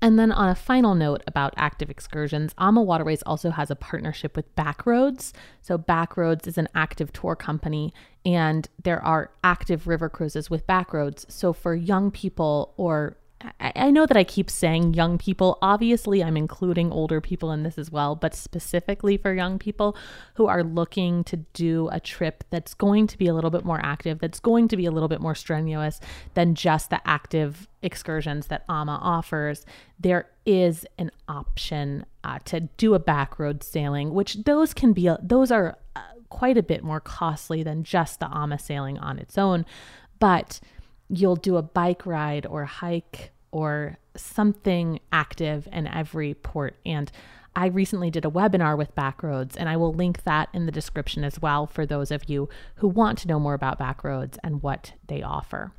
And 0.00 0.18
then, 0.18 0.30
on 0.30 0.48
a 0.48 0.54
final 0.54 0.94
note 0.94 1.24
about 1.26 1.54
active 1.56 1.90
excursions, 1.90 2.54
AMA 2.56 2.82
Waterways 2.82 3.22
also 3.22 3.50
has 3.50 3.70
a 3.70 3.76
partnership 3.76 4.36
with 4.36 4.54
Backroads. 4.54 5.32
So, 5.60 5.76
Backroads 5.76 6.46
is 6.46 6.56
an 6.56 6.68
active 6.74 7.12
tour 7.12 7.34
company, 7.34 7.92
and 8.24 8.68
there 8.82 9.04
are 9.04 9.32
active 9.42 9.88
river 9.88 10.08
cruises 10.08 10.50
with 10.50 10.66
Backroads. 10.68 11.28
So, 11.30 11.52
for 11.52 11.74
young 11.74 12.12
people 12.12 12.74
or 12.76 13.16
I 13.60 13.92
know 13.92 14.04
that 14.04 14.16
I 14.16 14.24
keep 14.24 14.50
saying 14.50 14.94
young 14.94 15.16
people. 15.16 15.58
Obviously, 15.62 16.24
I'm 16.24 16.36
including 16.36 16.90
older 16.90 17.20
people 17.20 17.52
in 17.52 17.62
this 17.62 17.78
as 17.78 17.88
well, 17.88 18.16
but 18.16 18.34
specifically 18.34 19.16
for 19.16 19.32
young 19.32 19.60
people 19.60 19.96
who 20.34 20.46
are 20.46 20.64
looking 20.64 21.22
to 21.24 21.36
do 21.36 21.88
a 21.92 22.00
trip 22.00 22.42
that's 22.50 22.74
going 22.74 23.06
to 23.06 23.16
be 23.16 23.28
a 23.28 23.34
little 23.34 23.50
bit 23.50 23.64
more 23.64 23.80
active, 23.80 24.18
that's 24.18 24.40
going 24.40 24.66
to 24.68 24.76
be 24.76 24.86
a 24.86 24.90
little 24.90 25.08
bit 25.08 25.20
more 25.20 25.36
strenuous 25.36 26.00
than 26.34 26.56
just 26.56 26.90
the 26.90 27.00
active 27.06 27.68
excursions 27.80 28.48
that 28.48 28.64
AMA 28.68 28.98
offers, 29.00 29.64
there 30.00 30.28
is 30.44 30.84
an 30.98 31.12
option 31.28 32.04
uh, 32.24 32.40
to 32.46 32.60
do 32.76 32.94
a 32.94 32.98
back 32.98 33.38
road 33.38 33.62
sailing, 33.62 34.14
which 34.14 34.42
those 34.44 34.74
can 34.74 34.92
be, 34.92 35.08
those 35.22 35.52
are 35.52 35.78
uh, 35.94 36.00
quite 36.28 36.58
a 36.58 36.62
bit 36.62 36.82
more 36.82 36.98
costly 36.98 37.62
than 37.62 37.84
just 37.84 38.18
the 38.18 38.26
AMA 38.34 38.58
sailing 38.58 38.98
on 38.98 39.20
its 39.20 39.38
own. 39.38 39.64
But 40.18 40.58
you'll 41.08 41.36
do 41.36 41.56
a 41.56 41.62
bike 41.62 42.06
ride 42.06 42.46
or 42.46 42.64
hike 42.64 43.30
or 43.50 43.98
something 44.16 45.00
active 45.12 45.68
in 45.72 45.86
every 45.86 46.34
port. 46.34 46.76
And 46.84 47.10
I 47.56 47.66
recently 47.66 48.10
did 48.10 48.24
a 48.24 48.30
webinar 48.30 48.76
with 48.76 48.94
Backroads, 48.94 49.56
and 49.56 49.68
I 49.68 49.76
will 49.76 49.92
link 49.92 50.22
that 50.24 50.48
in 50.52 50.66
the 50.66 50.72
description 50.72 51.24
as 51.24 51.40
well 51.40 51.66
for 51.66 51.84
those 51.84 52.10
of 52.10 52.28
you 52.28 52.48
who 52.76 52.88
want 52.88 53.18
to 53.18 53.28
know 53.28 53.40
more 53.40 53.54
about 53.54 53.78
Backroads 53.78 54.36
and 54.44 54.62
what 54.62 54.92
they 55.06 55.22
offer. 55.22 55.72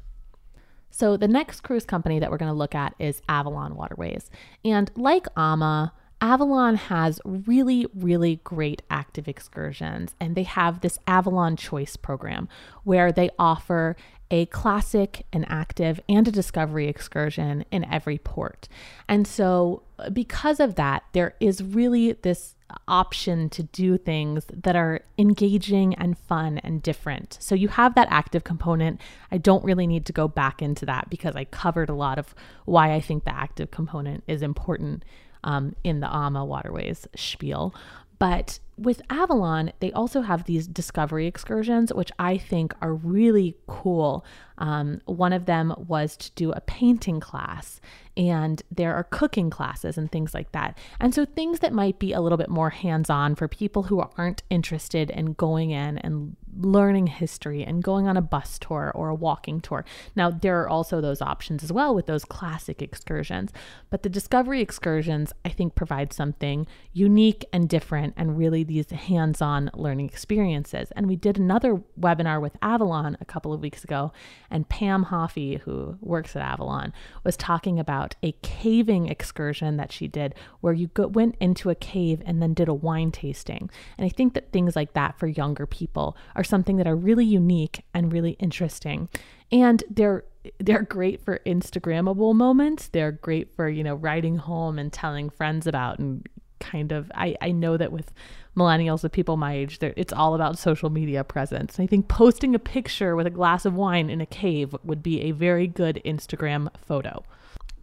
So, 0.91 1.15
the 1.15 1.27
next 1.27 1.61
cruise 1.61 1.85
company 1.85 2.19
that 2.19 2.31
we're 2.31 2.37
going 2.37 2.51
to 2.51 2.57
look 2.57 2.75
at 2.75 2.95
is 2.97 3.21
Avalon 3.29 3.75
Waterways. 3.75 4.31
And 4.65 4.91
like 4.95 5.27
AMA, 5.37 5.93
Avalon 6.19 6.75
has 6.75 7.21
really, 7.23 7.87
really 7.95 8.41
great 8.43 8.81
active 8.89 9.27
excursions, 9.27 10.15
and 10.19 10.35
they 10.35 10.43
have 10.43 10.81
this 10.81 10.99
Avalon 11.07 11.55
Choice 11.55 11.95
program 11.95 12.49
where 12.83 13.11
they 13.11 13.29
offer 13.39 13.95
a 14.31 14.45
classic, 14.47 15.25
an 15.33 15.43
active, 15.45 15.99
and 16.07 16.27
a 16.27 16.31
discovery 16.31 16.87
excursion 16.87 17.65
in 17.71 17.83
every 17.85 18.17
port. 18.17 18.67
And 19.07 19.27
so, 19.27 19.83
because 20.13 20.59
of 20.59 20.75
that, 20.75 21.03
there 21.13 21.35
is 21.39 21.63
really 21.63 22.13
this 22.13 22.55
option 22.87 23.49
to 23.49 23.63
do 23.63 23.97
things 23.97 24.45
that 24.53 24.75
are 24.75 25.01
engaging 25.17 25.95
and 25.95 26.17
fun 26.17 26.59
and 26.59 26.83
different. 26.83 27.37
So, 27.41 27.55
you 27.55 27.69
have 27.69 27.95
that 27.95 28.07
active 28.11 28.43
component. 28.43 29.01
I 29.31 29.37
don't 29.39 29.63
really 29.63 29.87
need 29.87 30.05
to 30.05 30.13
go 30.13 30.27
back 30.27 30.61
into 30.61 30.85
that 30.85 31.09
because 31.09 31.35
I 31.35 31.45
covered 31.45 31.89
a 31.89 31.95
lot 31.95 32.19
of 32.19 32.35
why 32.65 32.93
I 32.93 33.01
think 33.01 33.23
the 33.23 33.35
active 33.35 33.71
component 33.71 34.23
is 34.27 34.43
important 34.43 35.03
um, 35.43 35.75
in 35.83 36.01
the 36.01 36.13
AMA 36.13 36.45
waterways 36.45 37.07
spiel. 37.15 37.73
But 38.19 38.59
with 38.79 39.01
Avalon, 39.09 39.71
they 39.79 39.91
also 39.91 40.21
have 40.21 40.45
these 40.45 40.67
discovery 40.67 41.27
excursions, 41.27 41.93
which 41.93 42.11
I 42.17 42.37
think 42.37 42.73
are 42.81 42.93
really 42.93 43.57
cool. 43.67 44.25
Um, 44.57 45.01
one 45.05 45.33
of 45.33 45.45
them 45.45 45.73
was 45.77 46.15
to 46.17 46.31
do 46.31 46.51
a 46.51 46.61
painting 46.61 47.19
class, 47.19 47.79
and 48.17 48.61
there 48.69 48.93
are 48.93 49.03
cooking 49.03 49.49
classes 49.49 49.97
and 49.97 50.11
things 50.11 50.33
like 50.33 50.51
that. 50.51 50.77
And 50.99 51.13
so, 51.13 51.25
things 51.25 51.59
that 51.59 51.73
might 51.73 51.99
be 51.99 52.11
a 52.13 52.21
little 52.21 52.37
bit 52.37 52.49
more 52.49 52.69
hands 52.69 53.09
on 53.09 53.35
for 53.35 53.47
people 53.47 53.83
who 53.83 54.03
aren't 54.17 54.43
interested 54.49 55.09
in 55.09 55.33
going 55.33 55.71
in 55.71 55.97
and 55.99 56.35
learning 56.57 57.07
history 57.07 57.63
and 57.63 57.83
going 57.83 58.07
on 58.07 58.17
a 58.17 58.21
bus 58.21 58.59
tour 58.59 58.91
or 58.95 59.09
a 59.09 59.15
walking 59.15 59.61
tour. 59.61 59.85
Now, 60.15 60.29
there 60.29 60.61
are 60.61 60.69
also 60.69 60.99
those 60.99 61.21
options 61.21 61.63
as 61.63 61.71
well 61.71 61.95
with 61.95 62.05
those 62.05 62.25
classic 62.25 62.81
excursions, 62.81 63.51
but 63.89 64.03
the 64.03 64.09
discovery 64.09 64.61
excursions, 64.61 65.31
I 65.45 65.49
think, 65.49 65.75
provide 65.75 66.11
something 66.11 66.67
unique 66.91 67.45
and 67.53 67.69
different 67.69 68.13
and 68.17 68.37
really 68.37 68.63
these 68.69 68.91
hands 68.91 69.41
on 69.41 69.71
learning 69.73 70.05
experiences. 70.05 70.91
And 70.95 71.07
we 71.07 71.15
did 71.15 71.37
another 71.37 71.81
webinar 71.99 72.39
with 72.39 72.55
Avalon 72.61 73.17
a 73.19 73.25
couple 73.25 73.51
of 73.51 73.61
weeks 73.61 73.83
ago, 73.83 74.13
and 74.49 74.69
Pam 74.69 75.03
Hoffey, 75.03 75.57
who 75.57 75.97
works 75.99 76.35
at 76.35 76.43
Avalon, 76.43 76.93
was 77.23 77.35
talking 77.35 77.79
about 77.79 78.15
a 78.23 78.31
caving 78.43 79.07
excursion 79.07 79.77
that 79.77 79.91
she 79.91 80.07
did 80.07 80.35
where 80.61 80.73
you 80.73 80.87
go, 80.87 81.07
went 81.07 81.35
into 81.39 81.71
a 81.71 81.75
cave 81.75 82.21
and 82.25 82.41
then 82.41 82.53
did 82.53 82.69
a 82.69 82.73
wine 82.73 83.11
tasting. 83.11 83.71
And 83.97 84.05
I 84.05 84.09
think 84.09 84.35
that 84.35 84.53
things 84.53 84.75
like 84.75 84.93
that 84.93 85.17
for 85.17 85.25
younger 85.25 85.65
people 85.65 86.15
are 86.35 86.43
something 86.43 86.77
that 86.77 86.87
are 86.87 86.95
really 86.95 87.25
unique 87.25 87.83
and 87.93 88.13
really 88.13 88.33
interesting. 88.33 89.09
And 89.51 89.83
they're 89.89 90.23
they're 90.59 90.83
great 90.83 91.19
for 91.23 91.41
instagrammable 91.45 92.33
moments 92.33 92.87
they're 92.87 93.11
great 93.11 93.53
for 93.57 93.67
you 93.67 93.83
know 93.83 93.95
writing 93.95 94.37
home 94.37 94.79
and 94.79 94.93
telling 94.93 95.29
friends 95.29 95.67
about 95.67 95.99
and 95.99 96.29
kind 96.59 96.91
of 96.91 97.11
I, 97.15 97.35
I 97.41 97.51
know 97.51 97.77
that 97.77 97.91
with 97.91 98.11
millennials 98.57 99.03
with 99.03 99.11
people 99.11 99.37
my 99.37 99.53
age 99.53 99.79
it's 99.81 100.13
all 100.13 100.35
about 100.35 100.57
social 100.57 100.89
media 100.89 101.23
presence 101.23 101.79
i 101.79 101.85
think 101.85 102.07
posting 102.07 102.55
a 102.55 102.59
picture 102.59 103.15
with 103.15 103.27
a 103.27 103.31
glass 103.31 103.65
of 103.65 103.73
wine 103.73 104.09
in 104.09 104.21
a 104.21 104.25
cave 104.25 104.75
would 104.83 105.01
be 105.01 105.21
a 105.21 105.31
very 105.31 105.67
good 105.67 106.01
instagram 106.05 106.69
photo 106.85 107.23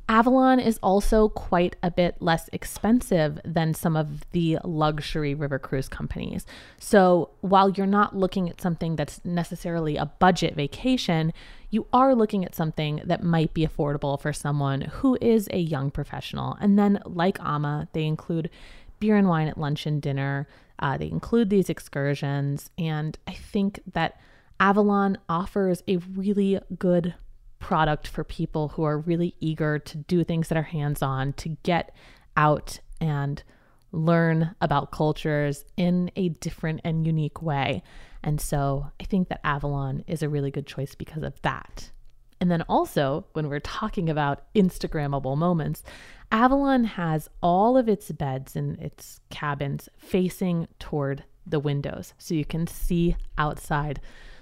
Avalon 0.09 0.61
is 0.61 0.79
also 0.85 1.29
quite 1.31 1.75
a 1.83 1.91
bit 1.91 2.17
less 2.21 2.49
expensive 2.53 3.41
than 3.45 3.75
some 3.75 3.97
of 3.97 4.21
the 4.31 4.59
luxury 4.63 5.35
river 5.35 5.59
cruise 5.59 5.89
companies. 5.89 6.47
So, 6.79 7.31
while 7.41 7.71
you're 7.71 7.87
not 7.87 8.15
looking 8.15 8.49
at 8.49 8.61
something 8.61 8.95
that's 8.95 9.21
necessarily 9.25 9.97
a 9.97 10.07
budget 10.07 10.55
vacation, 10.55 11.33
you 11.71 11.87
are 11.93 12.15
looking 12.15 12.45
at 12.45 12.55
something 12.55 13.03
that 13.05 13.23
might 13.23 13.53
be 13.55 13.67
affordable 13.67 14.21
for 14.21 14.33
someone 14.33 14.83
who 14.83 15.19
is 15.21 15.49
a 15.51 15.59
young 15.59 15.91
professional. 15.91 16.57
And 16.61 16.79
then, 16.79 17.01
like 17.05 17.41
AMA, 17.41 17.89
they 17.93 18.05
include 18.05 18.51
beer 19.01 19.17
and 19.17 19.29
wine 19.29 19.49
at 19.49 19.59
lunch 19.59 19.87
and 19.87 20.01
dinner. 20.01 20.47
Uh, 20.79 20.97
they 20.97 21.09
include 21.09 21.51
these 21.51 21.69
excursions. 21.69 22.71
And 22.79 23.19
I 23.27 23.33
think 23.33 23.81
that 23.93 24.21
Avalon 24.61 25.19
offers 25.29 25.83
a 25.89 25.97
really 25.97 26.59
good 26.79 27.15
product 27.59 28.07
for 28.07 28.25
people 28.25 28.69
who 28.69 28.85
are 28.85 28.99
really 28.99 29.35
eager 29.41 29.79
to 29.79 29.99
do 29.99 30.23
things 30.25 30.49
that 30.49 30.59
are 30.59 30.63
hands 30.63 31.03
on, 31.03 31.33
to 31.35 31.51
get 31.63 31.95
out 32.37 32.79
and 33.01 33.43
learn 33.93 34.55
about 34.61 34.91
cultures 34.91 35.65
in 35.77 36.11
a 36.17 36.29
different 36.29 36.81
and 36.85 37.07
unique 37.07 37.43
way. 37.43 37.83
And 38.27 38.41
so 38.41 38.91
I 39.01 39.05
think 39.05 39.29
that 39.29 39.41
Avalon 39.45 40.03
is 40.09 40.21
a 40.21 40.29
really 40.29 40.51
good 40.51 40.67
choice 40.67 40.97
because 40.97 41.23
of 41.23 41.41
that. 41.43 41.93
And 42.41 42.51
then 42.51 42.63
also, 42.63 43.25
when 43.33 43.49
we're 43.49 43.61
talking 43.61 44.11
about 44.11 44.53
Instagrammable 44.53 45.39
moments, 45.39 45.85
Avalon 46.33 46.85
has 46.85 47.31
all 47.41 47.79
of 47.79 47.89
its 47.89 48.11
beds 48.11 48.57
and 48.57 48.79
its 48.81 49.21
cabins 49.31 49.89
facing 49.97 50.67
toward 50.81 51.23
the 51.47 51.61
windows 51.61 52.15
so 52.19 52.35
you 52.35 52.45
can 52.45 52.67
see 52.67 53.17
outside 53.39 54.01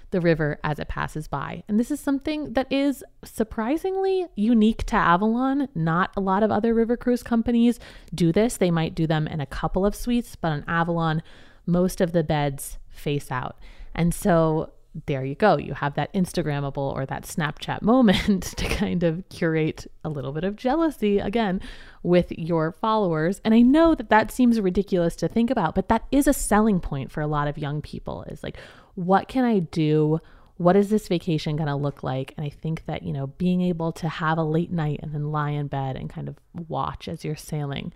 the 0.09 0.19
river 0.19 0.59
as 0.63 0.79
it 0.79 0.87
passes 0.87 1.27
by. 1.27 1.63
And 1.67 1.79
this 1.79 1.91
is 1.91 1.99
something 1.99 2.53
that 2.53 2.71
is 2.71 3.03
surprisingly 3.23 4.25
unique 4.35 4.83
to 4.87 4.95
Avalon. 4.95 5.67
Not 5.75 6.11
a 6.17 6.21
lot 6.21 6.41
of 6.41 6.51
other 6.51 6.73
river 6.73 6.97
cruise 6.97 7.21
companies 7.21 7.79
do 8.13 8.31
this. 8.31 8.57
They 8.57 8.71
might 8.71 8.95
do 8.95 9.05
them 9.05 9.27
in 9.27 9.41
a 9.41 9.45
couple 9.45 9.85
of 9.85 9.95
suites, 9.95 10.35
but 10.35 10.51
on 10.51 10.65
Avalon, 10.67 11.21
most 11.67 12.01
of 12.01 12.13
the 12.13 12.23
beds 12.23 12.79
face 12.95 13.31
out. 13.31 13.57
And 13.93 14.13
so 14.13 14.71
there 15.05 15.25
you 15.25 15.35
go. 15.35 15.57
You 15.57 15.73
have 15.73 15.95
that 15.95 16.13
Instagrammable 16.13 16.77
or 16.77 17.05
that 17.05 17.23
Snapchat 17.23 17.81
moment 17.81 18.43
to 18.57 18.65
kind 18.67 19.03
of 19.03 19.27
curate 19.29 19.85
a 20.03 20.09
little 20.09 20.31
bit 20.31 20.45
of 20.45 20.55
jealousy 20.55 21.19
again 21.19 21.59
with 22.01 22.31
your 22.31 22.71
followers. 22.71 23.41
And 23.43 23.53
I 23.53 23.61
know 23.61 23.93
that 23.95 24.09
that 24.09 24.31
seems 24.31 24.59
ridiculous 24.59 25.15
to 25.17 25.27
think 25.27 25.49
about, 25.49 25.75
but 25.75 25.89
that 25.89 26.05
is 26.11 26.27
a 26.27 26.33
selling 26.33 26.79
point 26.79 27.11
for 27.11 27.21
a 27.21 27.27
lot 27.27 27.47
of 27.47 27.57
young 27.57 27.81
people 27.81 28.23
is 28.23 28.43
like, 28.43 28.57
what 28.95 29.27
can 29.27 29.43
I 29.43 29.59
do? 29.59 30.21
What 30.57 30.77
is 30.77 30.89
this 30.89 31.09
vacation 31.09 31.57
going 31.57 31.67
to 31.67 31.75
look 31.75 32.01
like? 32.01 32.33
And 32.37 32.45
I 32.45 32.49
think 32.49 32.85
that, 32.85 33.03
you 33.03 33.11
know, 33.11 33.27
being 33.27 33.61
able 33.61 33.91
to 33.93 34.07
have 34.07 34.37
a 34.37 34.43
late 34.43 34.71
night 34.71 35.01
and 35.03 35.13
then 35.13 35.31
lie 35.31 35.49
in 35.49 35.67
bed 35.67 35.97
and 35.97 36.09
kind 36.09 36.29
of 36.29 36.37
watch 36.69 37.09
as 37.09 37.25
you're 37.25 37.35
sailing 37.35 37.91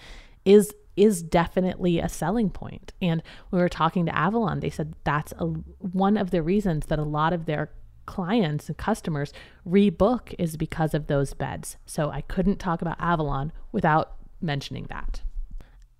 is 0.45 0.73
is 0.95 1.23
definitely 1.23 1.99
a 1.99 2.09
selling 2.09 2.49
point. 2.49 2.91
And 3.01 3.23
we 3.51 3.59
were 3.59 3.69
talking 3.69 4.05
to 4.05 4.15
Avalon, 4.15 4.59
they 4.59 4.69
said 4.69 4.93
that's 5.05 5.31
a, 5.37 5.45
one 5.45 6.17
of 6.17 6.31
the 6.31 6.41
reasons 6.41 6.87
that 6.87 6.99
a 6.99 7.03
lot 7.03 7.31
of 7.31 7.45
their 7.45 7.69
clients 8.05 8.67
and 8.67 8.77
customers 8.77 9.31
rebook 9.65 10.35
is 10.37 10.57
because 10.57 10.93
of 10.93 11.07
those 11.07 11.33
beds. 11.33 11.77
So 11.85 12.09
I 12.09 12.21
couldn't 12.21 12.57
talk 12.57 12.81
about 12.81 12.99
Avalon 12.99 13.53
without 13.71 14.15
mentioning 14.41 14.87
that. 14.89 15.21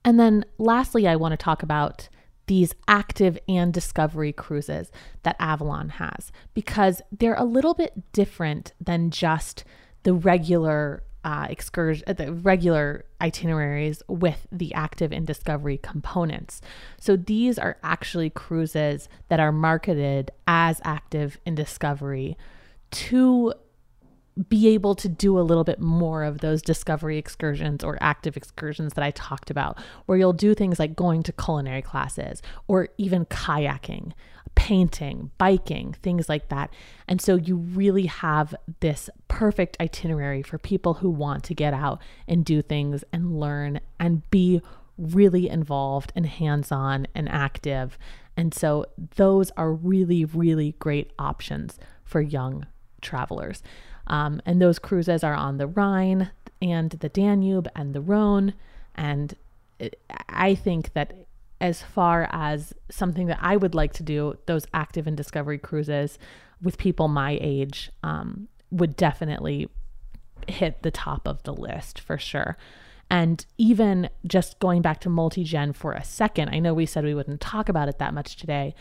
And 0.04 0.20
then 0.20 0.44
lastly, 0.58 1.08
I 1.08 1.16
want 1.16 1.34
to 1.34 1.38
talk 1.38 1.64
about 1.64 2.10
these 2.48 2.74
active 2.88 3.38
and 3.48 3.72
discovery 3.72 4.34
cruises 4.34 4.92
that 5.22 5.36
Avalon 5.40 5.90
has 5.90 6.32
because 6.56 7.02
they're 7.12 7.36
a 7.36 7.44
little 7.44 7.76
bit 7.76 8.12
different 8.12 8.74
than 8.82 9.12
just 9.12 9.64
the 10.02 10.14
regular 10.14 11.04
uh, 11.24 11.48
excursion, 11.50 12.04
uh, 12.08 12.14
the 12.14 12.32
regular 12.32 13.06
itineraries 13.22 14.02
with 14.08 14.48
the 14.52 14.74
active 14.74 15.12
and 15.12 15.28
discovery 15.28 15.78
components. 15.78 16.62
So 17.00 17.16
these 17.16 17.60
are 17.60 17.78
actually 17.84 18.30
cruises 18.30 19.10
that 19.28 19.40
are 19.40 19.52
marketed 19.52 20.32
as 20.48 20.82
active 20.84 21.40
and 21.46 21.58
discovery 21.58 22.38
to 22.92 23.54
be 24.48 24.70
able 24.70 24.96
to 24.96 25.10
do 25.10 25.38
a 25.38 25.42
little 25.42 25.64
bit 25.64 25.80
more 25.80 26.24
of 26.24 26.40
those 26.40 26.62
discovery 26.62 27.18
excursions 27.18 27.84
or 27.84 27.98
active 28.00 28.38
excursions 28.38 28.94
that 28.94 29.04
I 29.04 29.12
talked 29.12 29.50
about, 29.52 29.78
where 30.06 30.18
you'll 30.18 30.34
do 30.34 30.54
things 30.54 30.80
like 30.80 30.96
going 30.96 31.24
to 31.24 31.34
culinary 31.34 31.82
classes 31.82 32.42
or 32.68 32.90
even 32.98 33.26
kayaking, 33.26 34.14
painting, 34.56 35.32
biking, 35.38 35.94
things 36.02 36.30
like 36.30 36.50
that. 36.50 36.72
And 37.08 37.22
so 37.22 37.36
you 37.36 37.58
really 37.58 38.06
have 38.06 38.56
this 38.80 39.10
perfect 39.28 39.78
itinerary 39.82 40.42
for 40.42 40.58
people 40.58 40.96
who 40.96 41.10
want 41.10 41.44
to 41.46 41.54
get 41.54 41.74
out 41.74 42.02
and 42.28 42.46
do 42.46 42.62
things 42.62 43.04
and 43.12 43.40
learn 43.40 43.80
and 44.00 44.30
be 44.32 44.62
really 44.98 45.50
involved 45.50 46.12
and 46.16 46.26
hands 46.26 46.72
on 46.72 47.08
and 47.16 47.28
active. 47.30 47.98
And 48.38 48.54
so 48.54 48.86
those 49.16 49.52
are 49.52 49.74
really, 49.74 50.24
really 50.26 50.76
great 50.80 51.12
options 51.18 51.80
for 52.04 52.22
young 52.22 52.66
travelers. 53.02 53.64
Um, 54.10 54.42
and 54.46 54.62
those 54.62 54.80
cruises 54.80 55.24
are 55.24 55.36
on 55.36 55.58
the 55.58 55.68
Rhine 55.68 56.32
and 56.62 56.92
the 56.92 57.10
Danube 57.10 57.68
and 57.76 57.94
the 57.94 58.02
Rhone. 58.02 58.54
And 58.96 59.36
I 60.28 60.56
think 60.56 60.94
that 60.94 61.14
as 61.62 61.82
far 61.82 62.28
as 62.32 62.74
something 62.90 63.28
that 63.28 63.40
I 63.42 63.58
would 63.58 63.76
like 63.76 63.94
to 63.94 64.04
do, 64.04 64.38
those 64.46 64.66
active 64.74 65.08
and 65.08 65.16
discovery 65.16 65.58
cruises 65.58 66.18
with 66.62 66.78
people 66.78 67.08
my 67.08 67.38
age 67.42 67.92
um, 68.04 68.48
would 68.72 68.96
definitely 68.96 69.70
hit 70.48 70.84
the 70.84 70.92
top 70.92 71.28
of 71.28 71.44
the 71.44 71.54
list 71.54 72.00
for 72.00 72.18
sure. 72.18 72.58
And 73.10 73.46
even 73.58 74.10
just 74.26 74.60
going 74.60 74.82
back 74.82 75.00
to 75.02 75.10
multi 75.10 75.44
gen 75.44 75.74
for 75.74 75.94
a 75.94 76.04
second, 76.04 76.50
I 76.50 76.60
know 76.60 76.74
we 76.74 76.86
said 76.86 77.04
we 77.04 77.16
wouldn't 77.16 77.42
talk 77.42 77.68
about 77.68 77.90
it 77.90 78.00
that 78.00 78.14
much 78.14 78.36
today 78.36 78.76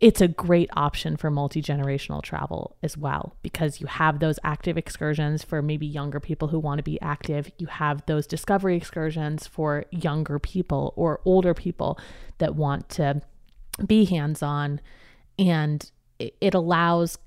it's 0.00 0.20
a 0.20 0.28
great 0.28 0.68
option 0.74 1.16
for 1.16 1.30
multi 1.30 1.62
generational 1.62 2.22
travel 2.22 2.76
as 2.82 2.98
well 2.98 3.34
because 3.42 3.80
you 3.80 3.86
have 3.86 4.18
those 4.18 4.38
active 4.44 4.76
excursions 4.76 5.42
for 5.42 5.62
maybe 5.62 5.86
younger 5.86 6.20
people 6.20 6.48
who 6.48 6.58
want 6.58 6.78
to 6.78 6.82
be 6.82 7.00
active. 7.00 7.50
You 7.58 7.66
have 7.68 8.04
those 8.06 8.26
discovery 8.26 8.76
excursions 8.76 9.46
for 9.46 9.86
younger 9.90 10.38
people 10.38 10.92
or 10.96 11.20
older 11.24 11.54
people 11.54 11.98
that 12.38 12.54
want 12.54 12.88
to 12.90 13.22
be 13.86 14.04
hands 14.04 14.42
on. 14.42 14.80
And 15.38 15.90
it 16.18 16.54
allows 16.54 17.18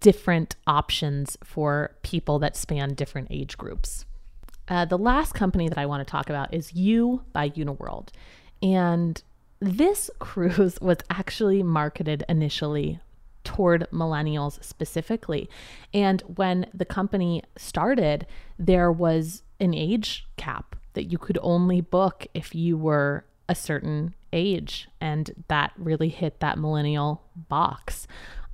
different 0.00 0.56
options 0.66 1.36
for 1.44 1.94
people 2.02 2.38
that 2.38 2.56
span 2.56 2.94
different 2.94 3.28
age 3.30 3.58
groups. 3.58 4.06
Uh, 4.66 4.86
the 4.86 4.96
last 4.96 5.34
company 5.34 5.68
that 5.68 5.76
I 5.76 5.84
want 5.84 6.06
to 6.06 6.10
talk 6.10 6.30
about 6.30 6.54
is 6.54 6.72
U 6.72 7.22
by 7.34 7.50
Uniworld. 7.50 8.08
And 8.62 9.22
this 9.64 10.10
cruise 10.18 10.78
was 10.80 10.98
actually 11.10 11.62
marketed 11.62 12.24
initially 12.28 13.00
toward 13.44 13.86
millennials 13.92 14.62
specifically. 14.64 15.48
And 15.92 16.22
when 16.22 16.66
the 16.72 16.86
company 16.86 17.42
started, 17.56 18.26
there 18.58 18.90
was 18.90 19.42
an 19.60 19.74
age 19.74 20.26
cap 20.36 20.76
that 20.94 21.04
you 21.04 21.18
could 21.18 21.38
only 21.42 21.80
book 21.80 22.26
if 22.34 22.54
you 22.54 22.78
were 22.78 23.24
a 23.48 23.54
certain 23.54 24.14
age. 24.32 24.88
And 25.00 25.44
that 25.48 25.72
really 25.76 26.08
hit 26.08 26.40
that 26.40 26.58
millennial 26.58 27.22
box. 27.36 28.06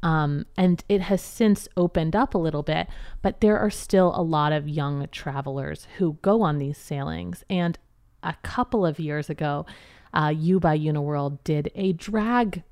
Um, 0.03 0.47
and 0.57 0.83
it 0.89 1.03
has 1.03 1.21
since 1.21 1.69
opened 1.77 2.17
up 2.17 2.35
a 2.35 2.39
little 2.39 2.63
bit, 2.63 2.89
but 3.23 3.41
there 3.41 3.59
are 3.59 3.71
still 3.71 4.13
a 4.17 4.23
lot 4.23 4.53
of 4.53 4.69
young 4.69 5.07
travelers 5.13 5.87
who 5.99 6.19
go 6.23 6.43
on 6.43 6.59
these 6.59 6.79
sailings. 6.79 7.45
And 7.51 7.79
a 8.23 8.35
couple 8.43 8.85
of 8.85 8.99
years 8.99 9.29
ago, 9.29 9.67
uh, 10.13 10.33
U 10.37 10.61
by 10.61 10.79
Uniworld 10.79 11.39
did 11.45 11.71
a 11.75 11.93
drag 11.93 12.63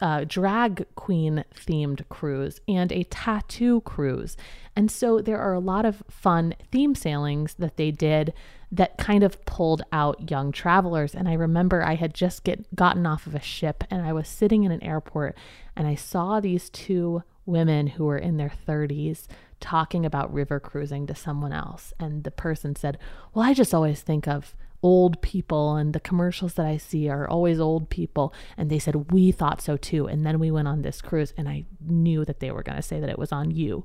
uh, 0.00 0.24
drag 0.26 0.86
queen 0.94 1.44
themed 1.54 2.08
cruise 2.08 2.60
and 2.66 2.90
a 2.90 3.04
tattoo 3.04 3.82
cruise. 3.82 4.36
And 4.74 4.90
so 4.90 5.20
there 5.20 5.38
are 5.38 5.52
a 5.52 5.60
lot 5.60 5.84
of 5.84 6.02
fun 6.08 6.54
theme 6.72 6.94
sailings 6.94 7.54
that 7.58 7.76
they 7.76 7.90
did 7.90 8.32
that 8.72 8.98
kind 8.98 9.22
of 9.22 9.44
pulled 9.44 9.82
out 9.92 10.30
young 10.30 10.52
travelers. 10.52 11.14
And 11.14 11.28
I 11.28 11.34
remember 11.34 11.82
I 11.82 11.96
had 11.96 12.14
just 12.14 12.44
get 12.44 12.74
gotten 12.74 13.04
off 13.04 13.26
of 13.26 13.34
a 13.34 13.40
ship 13.40 13.84
and 13.90 14.02
I 14.02 14.12
was 14.12 14.28
sitting 14.28 14.64
in 14.64 14.72
an 14.72 14.82
airport 14.82 15.36
and 15.76 15.86
I 15.86 15.96
saw 15.96 16.40
these 16.40 16.70
two 16.70 17.22
women 17.44 17.88
who 17.88 18.04
were 18.04 18.18
in 18.18 18.36
their 18.36 18.52
30s 18.66 19.26
talking 19.58 20.06
about 20.06 20.32
river 20.32 20.60
cruising 20.60 21.06
to 21.08 21.14
someone 21.14 21.52
else. 21.52 21.92
And 21.98 22.24
the 22.24 22.30
person 22.30 22.76
said, 22.76 22.96
Well, 23.34 23.44
I 23.44 23.54
just 23.54 23.74
always 23.74 24.00
think 24.00 24.26
of 24.26 24.54
old 24.82 25.20
people 25.20 25.76
and 25.76 25.92
the 25.92 26.00
commercials 26.00 26.54
that 26.54 26.66
I 26.66 26.76
see 26.76 27.08
are 27.08 27.28
always 27.28 27.60
old 27.60 27.90
people. 27.90 28.32
And 28.56 28.70
they 28.70 28.78
said, 28.78 29.12
We 29.12 29.32
thought 29.32 29.60
so 29.60 29.76
too. 29.76 30.06
And 30.06 30.24
then 30.24 30.38
we 30.38 30.50
went 30.50 30.68
on 30.68 30.82
this 30.82 31.02
cruise 31.02 31.34
and 31.36 31.48
I 31.48 31.64
knew 31.80 32.24
that 32.24 32.40
they 32.40 32.50
were 32.50 32.62
going 32.62 32.76
to 32.76 32.82
say 32.82 33.00
that 33.00 33.10
it 33.10 33.18
was 33.18 33.32
on 33.32 33.50
you. 33.50 33.84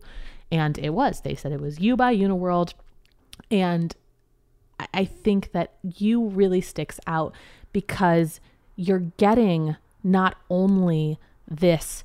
And 0.52 0.78
it 0.78 0.92
was. 0.92 1.22
They 1.22 1.36
said 1.36 1.52
it 1.52 1.62
was 1.62 1.80
U 1.80 1.96
by 1.96 2.16
Uniworld. 2.16 2.74
And 3.52 3.96
I 4.94 5.06
think 5.06 5.52
that 5.52 5.74
you 5.82 6.26
really 6.28 6.62
sticks 6.62 7.00
out 7.08 7.34
because 7.72 8.40
you're 8.76 9.00
getting 9.00 9.76
not 10.04 10.38
only 10.50 11.20
this 11.48 12.04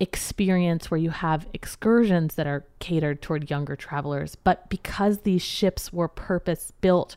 experience 0.00 0.90
where 0.90 0.98
you 0.98 1.10
have 1.10 1.48
excursions 1.52 2.34
that 2.36 2.46
are 2.46 2.64
catered 2.78 3.20
toward 3.20 3.50
younger 3.50 3.74
travelers, 3.74 4.36
but 4.36 4.68
because 4.68 5.22
these 5.22 5.42
ships 5.42 5.92
were 5.92 6.08
purpose 6.08 6.72
built 6.80 7.16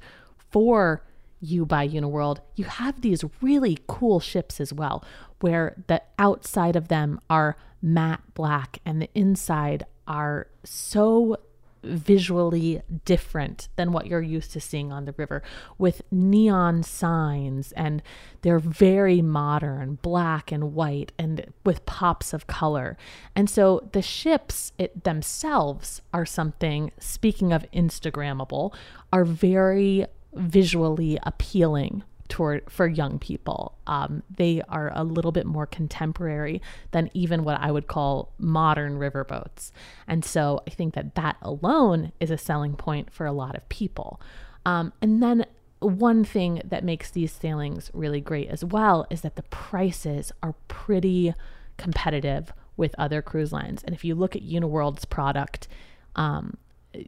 for 0.51 1.03
U 1.41 1.65
by 1.65 1.87
Uniworld, 1.87 2.39
you 2.55 2.65
have 2.65 3.01
these 3.01 3.23
really 3.41 3.79
cool 3.87 4.19
ships 4.19 4.59
as 4.59 4.71
well, 4.71 5.03
where 5.39 5.75
the 5.87 6.01
outside 6.19 6.75
of 6.75 6.87
them 6.87 7.19
are 7.29 7.57
matte 7.81 8.21
black 8.33 8.79
and 8.85 9.01
the 9.01 9.09
inside 9.15 9.85
are 10.07 10.47
so 10.63 11.37
visually 11.83 12.81
different 13.05 13.67
than 13.75 13.91
what 13.91 14.05
you're 14.05 14.21
used 14.21 14.51
to 14.51 14.59
seeing 14.59 14.91
on 14.91 15.05
the 15.05 15.13
river 15.13 15.41
with 15.79 16.03
neon 16.11 16.83
signs 16.83 17.71
and 17.71 18.03
they're 18.41 18.59
very 18.59 19.19
modern 19.19 19.97
black 20.03 20.51
and 20.51 20.75
white 20.75 21.11
and 21.17 21.51
with 21.65 21.83
pops 21.87 22.33
of 22.33 22.45
color. 22.45 22.97
And 23.35 23.49
so 23.49 23.89
the 23.93 24.01
ships 24.01 24.73
it 24.77 25.03
themselves 25.03 26.01
are 26.13 26.25
something 26.25 26.91
speaking 26.99 27.51
of 27.51 27.65
instagrammable 27.71 28.73
are 29.11 29.25
very 29.25 30.05
visually 30.33 31.17
appealing 31.23 32.03
toward 32.27 32.69
for 32.71 32.87
young 32.87 33.19
people. 33.19 33.77
Um, 33.87 34.23
they 34.33 34.61
are 34.69 34.91
a 34.95 35.03
little 35.03 35.33
bit 35.33 35.45
more 35.45 35.65
contemporary 35.65 36.61
than 36.91 37.09
even 37.13 37.43
what 37.43 37.59
I 37.59 37.71
would 37.71 37.87
call 37.87 38.31
modern 38.39 38.97
riverboats, 38.97 39.71
and 40.07 40.23
so 40.23 40.61
I 40.65 40.69
think 40.69 40.93
that 40.93 41.15
that 41.15 41.37
alone 41.41 42.13
is 42.19 42.31
a 42.31 42.37
selling 42.37 42.75
point 42.75 43.11
for 43.11 43.25
a 43.25 43.33
lot 43.33 43.55
of 43.55 43.67
people. 43.67 44.21
Um, 44.65 44.93
and 45.01 45.21
then 45.21 45.45
one 45.79 46.23
thing 46.23 46.61
that 46.63 46.83
makes 46.83 47.09
these 47.09 47.31
sailings 47.31 47.89
really 47.93 48.21
great 48.21 48.49
as 48.49 48.63
well 48.63 49.07
is 49.09 49.21
that 49.21 49.35
the 49.35 49.43
prices 49.43 50.31
are 50.43 50.53
pretty 50.67 51.33
competitive 51.77 52.53
with 52.77 52.93
other 52.97 53.21
cruise 53.21 53.51
lines. 53.51 53.83
And 53.83 53.95
if 53.95 54.05
you 54.05 54.13
look 54.13 54.35
at 54.35 54.43
Uniworld's 54.43 55.05
product, 55.05 55.67
um, 56.15 56.57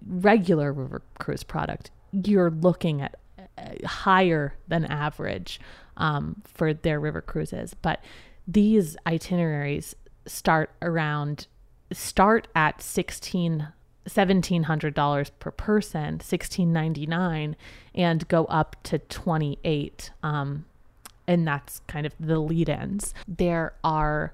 regular 0.05 0.73
river 0.73 1.03
cruise 1.19 1.43
product, 1.43 1.91
you're 2.26 2.52
looking 2.52 3.02
at 3.02 3.19
uh, 3.58 3.88
higher 3.88 4.56
than 4.67 4.86
average 4.86 5.60
um, 5.97 6.41
for 6.45 6.73
their 6.73 6.99
river 6.99 7.21
cruises. 7.21 7.73
But 7.73 8.04
these 8.47 8.97
itineraries 9.08 9.95
start 10.26 10.71
around 10.82 11.47
start 11.91 12.47
at 12.56 12.82
16 12.82 13.67
$1700 14.08 15.32
per 15.39 15.52
person 15.52 16.15
1699 16.15 17.56
and 17.95 18.28
go 18.28 18.45
up 18.45 18.76
to 18.84 18.99
28 18.99 20.12
um, 20.23 20.65
and 21.26 21.47
that's 21.47 21.80
kind 21.88 22.06
of 22.06 22.13
the 22.19 22.39
lead 22.39 22.67
ins 22.67 23.13
there 23.28 23.73
are 23.84 24.34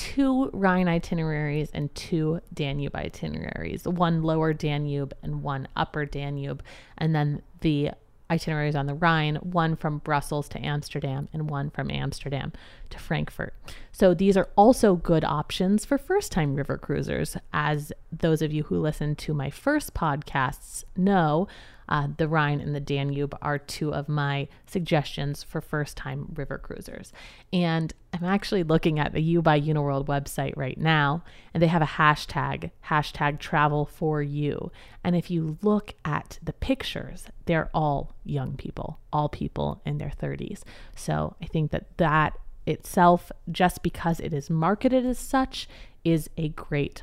two 0.00 0.48
rhine 0.54 0.88
itineraries 0.88 1.68
and 1.74 1.94
two 1.94 2.40
danube 2.54 2.96
itineraries 2.96 3.84
one 3.84 4.22
lower 4.22 4.54
danube 4.54 5.12
and 5.22 5.42
one 5.42 5.68
upper 5.76 6.06
danube 6.06 6.62
and 6.96 7.14
then 7.14 7.42
the 7.60 7.90
itineraries 8.30 8.76
on 8.76 8.86
the 8.86 8.94
Rhine, 8.94 9.36
one 9.36 9.76
from 9.76 9.98
Brussels 9.98 10.48
to 10.50 10.64
Amsterdam 10.64 11.28
and 11.32 11.50
one 11.50 11.68
from 11.68 11.90
Amsterdam 11.90 12.52
to 12.90 12.98
Frankfurt. 12.98 13.54
So 13.92 14.14
these 14.14 14.36
are 14.36 14.48
also 14.56 14.94
good 14.94 15.24
options 15.24 15.84
for 15.84 15.98
first 15.98 16.30
time 16.30 16.54
river 16.54 16.78
cruisers. 16.78 17.36
As 17.52 17.92
those 18.12 18.40
of 18.40 18.52
you 18.52 18.62
who 18.62 18.78
listened 18.78 19.18
to 19.18 19.34
my 19.34 19.50
first 19.50 19.94
podcasts 19.94 20.84
know, 20.96 21.48
uh, 21.90 22.06
the 22.16 22.28
Rhine 22.28 22.60
and 22.60 22.74
the 22.74 22.80
Danube 22.80 23.36
are 23.42 23.58
two 23.58 23.92
of 23.92 24.08
my 24.08 24.46
suggestions 24.66 25.42
for 25.42 25.60
first 25.60 25.96
time 25.96 26.32
river 26.34 26.56
cruisers. 26.56 27.12
And 27.52 27.92
I'm 28.12 28.24
actually 28.24 28.62
looking 28.62 28.98
at 29.00 29.12
the 29.12 29.20
U 29.20 29.42
by 29.42 29.60
Uniworld 29.60 30.06
website 30.06 30.56
right 30.56 30.78
now, 30.78 31.24
and 31.52 31.62
they 31.62 31.66
have 31.66 31.82
a 31.82 31.86
hashtag, 31.86 32.70
hashtag 32.88 33.40
travel 33.40 33.86
for 33.86 34.22
you. 34.22 34.70
And 35.02 35.16
if 35.16 35.30
you 35.30 35.58
look 35.62 35.94
at 36.04 36.38
the 36.42 36.52
pictures, 36.52 37.26
they're 37.46 37.70
all 37.74 38.14
young 38.24 38.56
people, 38.56 39.00
all 39.12 39.28
people 39.28 39.82
in 39.84 39.98
their 39.98 40.12
30s. 40.20 40.62
So 40.94 41.34
I 41.42 41.46
think 41.46 41.72
that 41.72 41.96
that 41.98 42.38
itself, 42.66 43.32
just 43.50 43.82
because 43.82 44.20
it 44.20 44.32
is 44.32 44.48
marketed 44.48 45.04
as 45.04 45.18
such, 45.18 45.68
is 46.04 46.30
a 46.36 46.50
great 46.50 47.02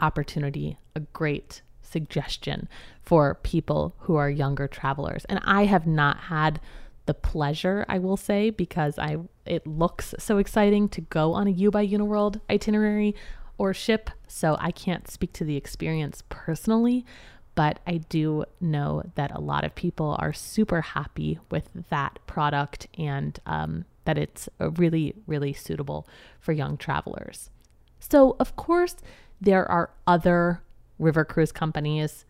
opportunity, 0.00 0.78
a 0.94 1.00
great 1.00 1.62
suggestion 1.94 2.68
for 3.02 3.36
people 3.36 3.94
who 4.00 4.16
are 4.16 4.28
younger 4.28 4.66
travelers. 4.66 5.24
And 5.26 5.38
I 5.44 5.62
have 5.66 5.86
not 5.86 6.16
had 6.34 6.60
the 7.06 7.14
pleasure, 7.14 7.84
I 7.88 7.98
will 7.98 8.16
say, 8.16 8.50
because 8.50 8.98
I 8.98 9.18
it 9.46 9.66
looks 9.66 10.14
so 10.18 10.38
exciting 10.38 10.88
to 10.88 11.00
go 11.02 11.32
on 11.34 11.46
a 11.46 11.56
U 11.66 11.70
by 11.70 11.86
Uniworld 11.86 12.40
itinerary 12.50 13.14
or 13.58 13.72
ship. 13.74 14.10
So 14.26 14.56
I 14.58 14.70
can't 14.72 15.10
speak 15.10 15.32
to 15.34 15.44
the 15.44 15.56
experience 15.56 16.22
personally, 16.28 17.04
but 17.54 17.78
I 17.86 17.98
do 18.16 18.44
know 18.60 19.02
that 19.14 19.30
a 19.30 19.40
lot 19.40 19.64
of 19.64 19.74
people 19.74 20.16
are 20.18 20.32
super 20.32 20.80
happy 20.80 21.38
with 21.50 21.68
that 21.90 22.18
product 22.26 22.88
and 22.98 23.38
um, 23.46 23.84
that 24.06 24.18
it's 24.18 24.48
really, 24.58 25.14
really 25.26 25.52
suitable 25.52 26.08
for 26.40 26.52
young 26.52 26.76
travelers. 26.76 27.50
So, 28.00 28.36
of 28.40 28.56
course, 28.56 28.96
there 29.40 29.70
are 29.70 29.90
other 30.06 30.62
river 31.04 31.24
cruise 31.24 31.52
companies. 31.52 32.24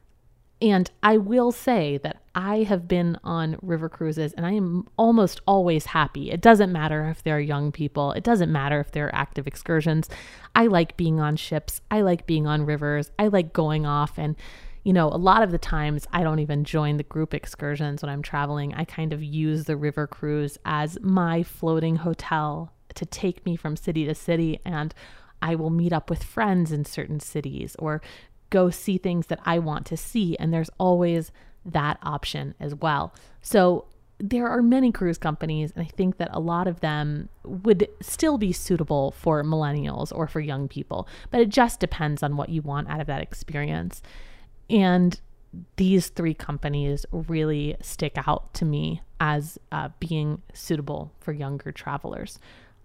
And 0.60 0.90
I 1.02 1.16
will 1.16 1.52
say 1.52 1.98
that 1.98 2.22
I 2.34 2.62
have 2.62 2.86
been 2.86 3.18
on 3.24 3.58
river 3.60 3.88
cruises 3.88 4.32
and 4.34 4.46
I 4.46 4.52
am 4.52 4.86
almost 4.96 5.40
always 5.46 5.86
happy. 5.86 6.30
It 6.30 6.40
doesn't 6.40 6.72
matter 6.72 7.08
if 7.08 7.22
they're 7.22 7.40
young 7.40 7.72
people, 7.72 8.12
it 8.12 8.24
doesn't 8.24 8.52
matter 8.52 8.80
if 8.80 8.90
they're 8.92 9.14
active 9.14 9.46
excursions. 9.46 10.08
I 10.54 10.66
like 10.66 10.96
being 10.96 11.20
on 11.20 11.36
ships, 11.36 11.80
I 11.90 12.02
like 12.02 12.26
being 12.26 12.46
on 12.46 12.64
rivers, 12.64 13.10
I 13.18 13.26
like 13.28 13.52
going 13.52 13.84
off. 13.84 14.16
And, 14.16 14.36
you 14.84 14.92
know, 14.92 15.08
a 15.08 15.18
lot 15.18 15.42
of 15.42 15.50
the 15.50 15.58
times 15.58 16.06
I 16.12 16.22
don't 16.22 16.38
even 16.38 16.64
join 16.64 16.98
the 16.98 17.02
group 17.02 17.34
excursions 17.34 18.02
when 18.02 18.10
I'm 18.10 18.22
traveling. 18.22 18.74
I 18.74 18.84
kind 18.84 19.12
of 19.12 19.22
use 19.22 19.64
the 19.64 19.76
river 19.76 20.06
cruise 20.06 20.56
as 20.64 20.98
my 21.02 21.42
floating 21.42 21.96
hotel 21.96 22.72
to 22.94 23.04
take 23.04 23.44
me 23.44 23.56
from 23.56 23.76
city 23.76 24.06
to 24.06 24.14
city. 24.14 24.60
And 24.64 24.94
I 25.42 25.56
will 25.56 25.70
meet 25.70 25.92
up 25.92 26.08
with 26.08 26.22
friends 26.22 26.72
in 26.72 26.84
certain 26.84 27.20
cities 27.20 27.76
or 27.78 28.00
go 28.54 28.70
see 28.70 28.98
things 28.98 29.26
that 29.26 29.40
I 29.44 29.58
want 29.58 29.84
to 29.86 29.96
see. 29.96 30.36
And 30.38 30.54
there's 30.54 30.70
always 30.78 31.32
that 31.66 31.98
option 32.04 32.54
as 32.60 32.72
well. 32.72 33.12
So 33.42 33.86
there 34.18 34.48
are 34.48 34.62
many 34.62 34.92
cruise 34.92 35.18
companies, 35.18 35.72
and 35.74 35.84
I 35.84 35.88
think 35.88 36.18
that 36.18 36.28
a 36.30 36.38
lot 36.38 36.68
of 36.68 36.78
them 36.78 37.28
would 37.42 37.88
still 38.00 38.38
be 38.38 38.52
suitable 38.52 39.10
for 39.10 39.42
millennials 39.42 40.12
or 40.14 40.28
for 40.28 40.38
young 40.38 40.68
people, 40.68 41.08
but 41.32 41.40
it 41.40 41.48
just 41.48 41.80
depends 41.80 42.22
on 42.22 42.36
what 42.36 42.48
you 42.48 42.62
want 42.62 42.88
out 42.88 43.00
of 43.00 43.08
that 43.08 43.20
experience. 43.20 44.02
And 44.70 45.20
these 45.74 46.08
three 46.08 46.34
companies 46.34 47.04
really 47.10 47.76
stick 47.80 48.12
out 48.28 48.54
to 48.54 48.64
me 48.64 49.02
as 49.18 49.58
uh, 49.72 49.88
being 49.98 50.42
suitable 50.52 51.12
for 51.18 51.32
younger 51.32 51.72
travelers. 51.72 52.38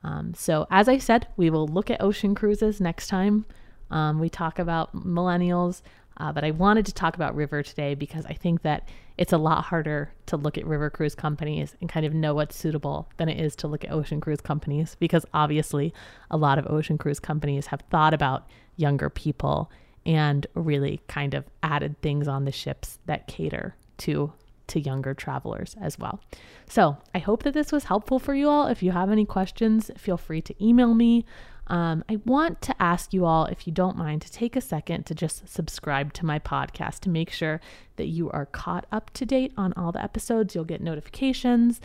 Um, 0.04 0.34
so, 0.34 0.66
as 0.72 0.90
I 0.90 0.98
said, 0.98 1.28
we 1.38 1.52
will 1.52 1.68
look 1.68 1.92
at 1.92 2.02
ocean 2.02 2.34
cruises 2.34 2.82
next 2.82 3.08
time. 3.08 3.46
Um, 3.92 4.20
we 4.20 4.30
talk 4.30 4.60
about 4.60 4.96
millennials, 4.96 5.82
uh, 6.18 6.32
but 6.32 6.44
I 6.44 6.52
wanted 6.52 6.86
to 6.88 6.94
talk 6.94 7.16
about 7.16 7.36
river 7.36 7.64
today 7.64 7.96
because 7.96 8.26
I 8.26 8.34
think 8.34 8.62
that 8.64 8.90
it's 9.18 9.34
a 9.34 9.38
lot 9.38 9.66
harder 9.66 10.12
to 10.28 10.38
look 10.38 10.58
at 10.58 10.66
river 10.66 10.90
cruise 10.90 11.16
companies 11.16 11.76
and 11.82 11.90
kind 11.90 12.06
of 12.06 12.14
know 12.14 12.34
what's 12.34 12.56
suitable 12.56 13.10
than 13.18 13.30
it 13.30 13.40
is 13.40 13.56
to 13.58 13.68
look 13.68 13.84
at 13.84 13.92
ocean 13.92 14.22
cruise 14.22 14.42
companies 14.42 14.96
because 15.00 15.26
obviously 15.34 15.94
a 16.30 16.38
lot 16.38 16.58
of 16.60 16.68
ocean 16.68 16.98
cruise 16.98 17.20
companies 17.20 17.68
have 17.68 17.82
thought 17.90 18.14
about 18.14 18.48
younger 18.78 19.10
people 19.10 19.72
and 20.06 20.48
really 20.56 21.02
kind 21.08 21.34
of 21.34 21.46
added 21.64 22.02
things 22.02 22.28
on 22.28 22.46
the 22.46 22.52
ships 22.52 23.00
that 23.06 23.28
cater 23.28 23.76
to 23.98 24.32
to 24.68 24.80
younger 24.80 25.14
travelers 25.16 25.76
as 25.82 25.98
well. 25.98 26.22
So, 26.68 26.98
I 27.14 27.20
hope 27.20 27.42
that 27.44 27.56
this 27.56 27.72
was 27.72 27.86
helpful 27.86 28.20
for 28.20 28.36
you 28.36 28.48
all. 28.48 28.68
If 28.68 28.84
you 28.84 28.92
have 28.92 29.12
any 29.12 29.26
questions, 29.26 29.90
feel 29.98 30.16
free 30.18 30.42
to 30.44 30.64
email 30.64 30.94
me. 30.94 31.26
Um, 31.70 32.04
I 32.10 32.18
want 32.26 32.62
to 32.64 32.82
ask 32.82 33.14
you 33.14 33.26
all, 33.26 33.46
if 33.46 33.68
you 33.68 33.74
don't 33.74 33.96
mind, 33.96 34.24
to 34.24 34.32
take 34.32 34.56
a 34.56 34.62
second 34.62 35.06
to 35.06 35.16
just 35.16 35.48
subscribe 35.48 36.14
to 36.14 36.26
my 36.26 36.40
podcast 36.40 37.00
to 37.02 37.10
make 37.10 37.30
sure 37.30 37.62
that 37.98 38.08
you 38.08 38.30
are 38.32 38.48
caught 38.48 38.86
up 38.92 39.12
to 39.12 39.26
date 39.26 39.54
on 39.56 39.74
all 39.74 39.92
the 39.92 40.04
episodes. 40.04 40.56
You'll 40.56 40.66
get 40.66 40.82
notifications. 40.82 41.80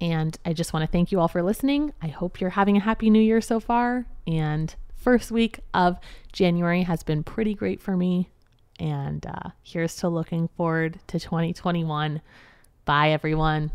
And 0.00 0.38
I 0.44 0.52
just 0.52 0.72
want 0.72 0.84
to 0.84 0.90
thank 0.90 1.12
you 1.12 1.20
all 1.20 1.28
for 1.28 1.42
listening. 1.42 1.92
I 2.02 2.08
hope 2.08 2.40
you're 2.40 2.50
having 2.50 2.76
a 2.76 2.80
happy 2.80 3.10
new 3.10 3.20
year 3.20 3.40
so 3.40 3.60
far. 3.60 4.06
And 4.26 4.74
first 4.94 5.30
week 5.30 5.60
of 5.74 5.98
January 6.32 6.82
has 6.82 7.02
been 7.02 7.22
pretty 7.22 7.54
great 7.54 7.80
for 7.80 7.96
me. 7.96 8.28
And 8.78 9.24
uh, 9.26 9.50
here's 9.62 9.96
to 9.96 10.08
looking 10.08 10.48
forward 10.56 10.98
to 11.08 11.18
2021. 11.18 12.22
Bye, 12.86 13.10
everyone. 13.10 13.72